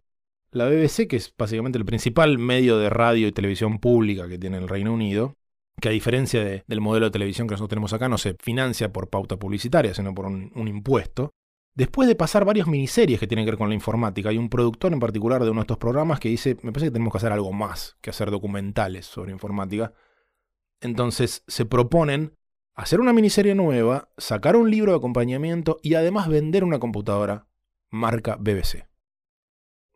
La 0.50 0.65
BBC, 0.65 1.08
que 1.08 1.17
es 1.17 1.32
básicamente 1.38 1.78
el 1.78 1.86
principal 1.86 2.39
medio 2.39 2.80
de 2.80 2.89
radio 2.89 3.28
y 3.28 3.32
televisión 3.32 3.78
pública 3.78 4.28
que 4.28 4.39
tiene 4.39 4.58
el 4.58 4.70
Reino 4.70 4.91
Unido, 4.91 5.36
que 5.80 5.90
a 5.90 5.92
diferencia 5.92 6.44
de- 6.44 6.63
del 6.68 6.82
modelo 6.82 7.06
de 7.06 7.12
televisión 7.12 7.48
que 7.48 7.54
nosotros 7.54 7.70
tenemos 7.70 7.94
acá, 7.94 8.10
no 8.10 8.18
se 8.18 8.36
financia 8.40 8.92
por 8.92 9.10
pauta 9.10 9.38
publicitaria, 9.38 9.94
sino 9.94 10.13
por 10.13 10.26
un, 10.26 10.52
un 10.56 10.68
impuesto. 10.68 11.32
Después 11.76 12.08
de 12.08 12.16
pasar 12.16 12.44
varias 12.46 12.66
miniseries 12.68 13.20
que 13.20 13.28
tienen 13.28 13.46
que 13.46 13.52
ver 13.52 13.58
con 13.60 13.70
la 13.70 13.76
informática, 13.76 14.30
hay 14.30 14.38
un 14.40 14.50
productor 14.50 14.92
en 14.94 15.00
particular 15.00 15.44
de 15.44 15.52
uno 15.52 15.60
de 15.62 15.66
estos 15.66 15.78
programas 15.78 16.20
que 16.20 16.30
dice, 16.30 16.58
me 16.63 16.72
parece 16.72 16.88
que 16.88 16.92
tenemos 16.94 17.12
que 17.13 17.18
hacer 17.20 17.32
algo 17.32 17.54
más 17.54 17.98
que 18.02 18.10
hacer 18.10 18.32
documentales 18.32 19.06
sobre 19.06 19.32
informática. 19.32 19.94
Entonces 20.82 21.44
se 21.48 21.66
proponen 21.66 22.36
hacer 22.76 23.00
una 23.00 23.13
miniserie 23.13 23.54
nueva, 23.54 24.10
sacar 24.18 24.56
un 24.56 24.72
libro 24.72 24.92
de 24.92 24.98
acompañamiento 24.98 25.78
y 25.84 25.94
además 25.94 26.28
vender 26.28 26.63
una 26.63 26.80
computadora 26.80 27.48
marca 27.92 28.38
BBC. 28.40 28.87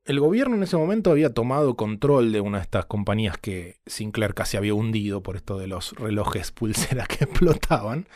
El 0.04 0.20
gobierno 0.20 0.56
en 0.56 0.64
ese 0.64 0.78
momento 0.78 1.12
había 1.12 1.34
tomado 1.34 1.76
control 1.76 2.32
de 2.32 2.42
una 2.42 2.58
de 2.58 2.64
estas 2.64 2.86
compañías 2.86 3.38
que 3.38 3.80
Sinclair 3.86 4.34
casi 4.34 4.58
había 4.58 4.74
hundido 4.74 5.22
por 5.22 5.36
esto 5.36 5.60
de 5.60 5.68
los 5.68 5.94
relojes 5.94 6.52
pulsera 6.52 7.06
que 7.06 7.24
explotaban. 7.26 8.08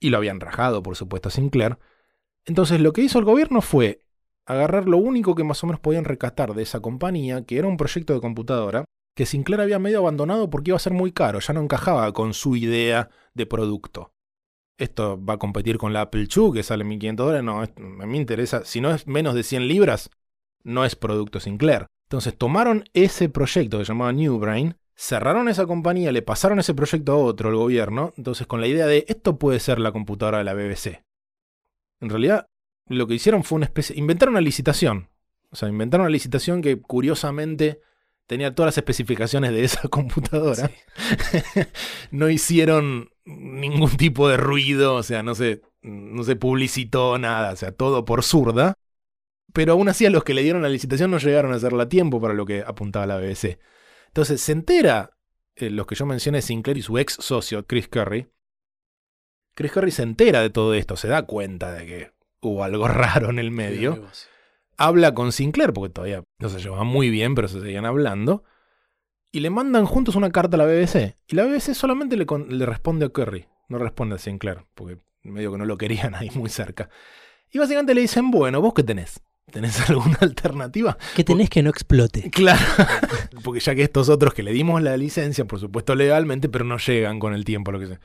Y 0.00 0.10
lo 0.10 0.16
habían 0.16 0.40
rajado, 0.40 0.82
por 0.82 0.96
supuesto, 0.96 1.28
a 1.28 1.32
Sinclair. 1.32 1.78
Entonces 2.46 2.80
lo 2.80 2.92
que 2.92 3.02
hizo 3.02 3.18
el 3.18 3.26
gobierno 3.26 3.60
fue 3.60 4.02
agarrar 4.46 4.88
lo 4.88 4.96
único 4.96 5.34
que 5.34 5.44
más 5.44 5.62
o 5.62 5.66
menos 5.66 5.80
podían 5.80 6.06
rescatar 6.06 6.54
de 6.54 6.62
esa 6.62 6.80
compañía, 6.80 7.44
que 7.44 7.58
era 7.58 7.68
un 7.68 7.76
proyecto 7.76 8.14
de 8.14 8.20
computadora, 8.20 8.86
que 9.14 9.26
Sinclair 9.26 9.60
había 9.60 9.78
medio 9.78 9.98
abandonado 9.98 10.48
porque 10.48 10.70
iba 10.70 10.76
a 10.76 10.80
ser 10.80 10.94
muy 10.94 11.12
caro, 11.12 11.40
ya 11.40 11.52
no 11.52 11.60
encajaba 11.60 12.10
con 12.14 12.32
su 12.32 12.56
idea 12.56 13.10
de 13.34 13.44
producto. 13.44 14.14
Esto 14.78 15.22
va 15.22 15.34
a 15.34 15.38
competir 15.38 15.76
con 15.76 15.92
la 15.92 16.02
Apple 16.02 16.28
II, 16.34 16.52
que 16.54 16.62
sale 16.62 16.84
1.500 16.84 17.14
dólares. 17.16 17.42
No, 17.42 17.60
a 17.60 17.66
mí 18.06 18.12
me 18.12 18.16
interesa. 18.16 18.64
Si 18.64 18.80
no 18.80 18.94
es 18.94 19.06
menos 19.08 19.34
de 19.34 19.42
100 19.42 19.66
libras, 19.66 20.08
no 20.64 20.84
es 20.84 20.96
producto 20.96 21.40
Sinclair. 21.40 21.86
Entonces 22.08 22.36
tomaron 22.36 22.84
ese 22.94 23.28
proyecto 23.28 23.78
que 23.78 23.84
se 23.84 23.92
llamaba 23.92 24.12
New 24.12 24.38
Brain, 24.38 24.76
cerraron 24.94 25.48
esa 25.48 25.66
compañía, 25.66 26.10
le 26.10 26.22
pasaron 26.22 26.58
ese 26.58 26.74
proyecto 26.74 27.12
a 27.12 27.16
otro, 27.16 27.50
el 27.50 27.56
gobierno. 27.56 28.12
Entonces 28.16 28.46
con 28.46 28.60
la 28.60 28.66
idea 28.66 28.86
de 28.86 29.04
esto 29.08 29.38
puede 29.38 29.60
ser 29.60 29.78
la 29.78 29.92
computadora 29.92 30.38
de 30.38 30.44
la 30.44 30.54
BBC. 30.54 31.04
En 32.00 32.10
realidad, 32.10 32.48
lo 32.86 33.06
que 33.06 33.14
hicieron 33.14 33.44
fue 33.44 33.56
una 33.56 33.66
especie. 33.66 33.96
Inventaron 33.96 34.34
una 34.34 34.40
licitación. 34.40 35.08
O 35.50 35.56
sea, 35.56 35.68
inventaron 35.68 36.06
una 36.06 36.10
licitación 36.10 36.62
que 36.62 36.80
curiosamente 36.80 37.80
tenía 38.26 38.54
todas 38.54 38.68
las 38.68 38.78
especificaciones 38.78 39.52
de 39.52 39.64
esa 39.64 39.88
computadora. 39.88 40.70
no 42.10 42.28
hicieron 42.28 43.10
ningún 43.24 43.96
tipo 43.96 44.28
de 44.28 44.36
ruido, 44.36 44.94
o 44.94 45.02
sea, 45.02 45.22
no 45.22 45.34
se, 45.34 45.62
no 45.82 46.22
se 46.22 46.36
publicitó 46.36 47.18
nada, 47.18 47.52
o 47.52 47.56
sea, 47.56 47.72
todo 47.72 48.04
por 48.04 48.22
zurda. 48.22 48.74
Pero 49.52 49.72
aún 49.72 49.88
así 49.88 50.04
a 50.06 50.10
los 50.10 50.24
que 50.24 50.34
le 50.34 50.42
dieron 50.42 50.62
la 50.62 50.68
licitación 50.68 51.10
no 51.10 51.18
llegaron 51.18 51.52
a 51.52 51.56
hacerla 51.56 51.84
a 51.84 51.88
tiempo 51.88 52.20
para 52.20 52.34
lo 52.34 52.44
que 52.46 52.62
apuntaba 52.66 53.06
la 53.06 53.16
BBC. 53.18 53.58
Entonces 54.08 54.40
se 54.40 54.52
entera, 54.52 55.16
eh, 55.56 55.70
los 55.70 55.86
que 55.86 55.94
yo 55.94 56.06
mencioné, 56.06 56.42
Sinclair 56.42 56.76
y 56.78 56.82
su 56.82 56.98
ex 56.98 57.14
socio, 57.14 57.66
Chris 57.66 57.88
Curry. 57.88 58.28
Chris 59.54 59.72
Curry 59.72 59.90
se 59.90 60.02
entera 60.02 60.40
de 60.40 60.50
todo 60.50 60.74
esto, 60.74 60.96
se 60.96 61.08
da 61.08 61.22
cuenta 61.22 61.72
de 61.72 61.86
que 61.86 62.12
hubo 62.40 62.62
algo 62.64 62.86
raro 62.88 63.30
en 63.30 63.38
el 63.38 63.50
medio 63.50 63.94
habla 64.76 65.12
con 65.14 65.32
Sinclair, 65.32 65.72
porque 65.72 65.92
todavía 65.92 66.22
no 66.38 66.48
se 66.48 66.60
llevaban 66.60 66.86
muy 66.86 67.10
bien, 67.10 67.34
pero 67.34 67.48
se 67.48 67.60
seguían 67.60 67.84
hablando, 67.84 68.44
y 69.32 69.40
le 69.40 69.50
mandan 69.50 69.86
juntos 69.86 70.14
una 70.14 70.30
carta 70.30 70.56
a 70.56 70.58
la 70.58 70.66
BBC. 70.66 71.16
Y 71.26 71.34
la 71.34 71.44
BBC 71.44 71.74
solamente 71.74 72.16
le, 72.16 72.26
con- 72.26 72.56
le 72.56 72.64
responde 72.64 73.06
a 73.06 73.08
Curry, 73.08 73.48
no 73.68 73.78
responde 73.78 74.14
a 74.14 74.18
Sinclair, 74.18 74.66
porque 74.74 74.98
medio 75.22 75.50
que 75.50 75.58
no 75.58 75.64
lo 75.64 75.76
querían 75.76 76.14
ahí 76.14 76.30
muy 76.34 76.48
cerca. 76.48 76.88
Y 77.50 77.58
básicamente 77.58 77.94
le 77.94 78.02
dicen, 78.02 78.30
bueno, 78.30 78.60
¿vos 78.60 78.72
qué 78.74 78.84
tenés? 78.84 79.20
¿Tenés 79.50 79.80
alguna 79.90 80.18
alternativa? 80.20 80.96
Que 81.14 81.24
tenés 81.24 81.50
que 81.50 81.62
no 81.62 81.70
explote. 81.70 82.30
Claro, 82.38 82.60
porque 83.44 83.60
ya 83.60 83.74
que 83.74 83.82
estos 83.82 84.08
otros 84.08 84.34
que 84.34 84.42
le 84.42 84.52
dimos 84.52 84.82
la 84.82 84.96
licencia, 84.96 85.44
por 85.46 85.58
supuesto 85.58 85.94
legalmente, 85.94 86.48
pero 86.48 86.64
no 86.64 86.78
llegan 86.78 87.18
con 87.18 87.34
el 87.34 87.44
tiempo, 87.44 87.72
lo 87.72 87.80
que 87.80 87.86
sea. 87.86 88.00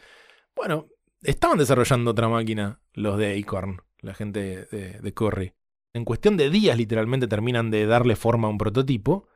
Bueno, 0.56 0.88
estaban 1.22 1.58
desarrollando 1.58 2.12
otra 2.12 2.30
máquina, 2.30 2.80
los 2.94 3.18
de 3.18 3.40
Acorn, 3.40 3.82
la 4.00 4.14
gente 4.14 4.66
de, 4.72 5.00
de 5.00 5.14
Curry. 5.14 5.54
En 5.94 6.06
cuestión 6.06 6.38
de 6.38 6.50
días, 6.50 6.78
literalmente, 6.78 7.28
terminan 7.28 7.70
de 7.70 7.86
darle 7.86 8.16
forma 8.16 8.48
a 8.48 8.52
un 8.52 8.58
prototipo. 8.58 9.28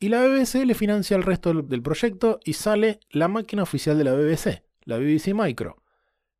Y 0.00 0.08
la 0.08 0.26
BBC 0.26 0.64
le 0.64 0.74
financia 0.74 1.16
el 1.16 1.22
resto 1.22 1.52
del, 1.52 1.68
del 1.68 1.82
proyecto 1.82 2.40
y 2.44 2.54
sale 2.54 3.00
la 3.10 3.28
máquina 3.28 3.62
oficial 3.62 3.98
de 3.98 4.04
la 4.04 4.12
BBC, 4.12 4.64
la 4.84 4.98
BBC 4.98 5.34
Micro, 5.34 5.82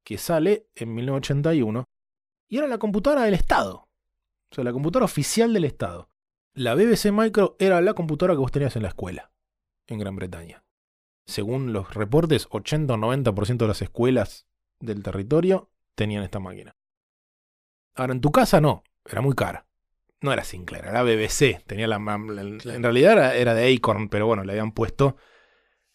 que 0.04 0.18
sale 0.18 0.66
en 0.74 0.94
1981. 0.94 1.84
Y 2.48 2.58
era 2.58 2.66
la 2.66 2.78
computadora 2.78 3.22
del 3.22 3.34
Estado. 3.34 3.87
O 4.50 4.54
sea, 4.54 4.64
la 4.64 4.72
computadora 4.72 5.04
oficial 5.04 5.52
del 5.52 5.64
Estado. 5.64 6.10
La 6.54 6.74
BBC 6.74 7.12
Micro 7.12 7.56
era 7.58 7.80
la 7.80 7.94
computadora 7.94 8.34
que 8.34 8.40
vos 8.40 8.52
tenías 8.52 8.74
en 8.76 8.82
la 8.82 8.88
escuela, 8.88 9.32
en 9.86 9.98
Gran 9.98 10.16
Bretaña. 10.16 10.64
Según 11.26 11.72
los 11.72 11.94
reportes, 11.94 12.48
80 12.50 12.94
o 12.94 12.96
90% 12.96 13.58
de 13.58 13.68
las 13.68 13.82
escuelas 13.82 14.48
del 14.80 15.02
territorio 15.02 15.70
tenían 15.94 16.22
esta 16.22 16.40
máquina. 16.40 16.76
Ahora, 17.94 18.14
en 18.14 18.20
tu 18.20 18.32
casa 18.32 18.60
no, 18.60 18.82
era 19.04 19.20
muy 19.20 19.34
cara. 19.34 19.66
No 20.20 20.32
era 20.32 20.42
Sinclair, 20.42 20.86
era 20.86 21.02
BBC. 21.02 21.62
Tenía 21.66 21.86
la, 21.86 21.96
en 21.96 22.82
realidad 22.82 23.12
era, 23.12 23.36
era 23.36 23.54
de 23.54 23.72
Acorn, 23.72 24.08
pero 24.08 24.26
bueno, 24.26 24.42
le 24.42 24.52
habían 24.52 24.72
puesto 24.72 25.16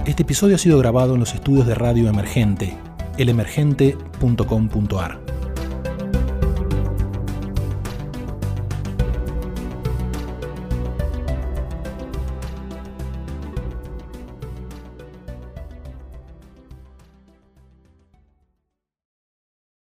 Este 0.06 0.24
episodio 0.24 0.56
ha 0.56 0.60
sido 0.60 0.78
grabado 0.78 1.16
en 1.16 1.20
los 1.20 1.34
estudios 1.34 1.66
de 1.66 1.76
Radio 1.76 2.10
Emergente, 2.10 2.78
elemergente.com.ar. 3.18 5.33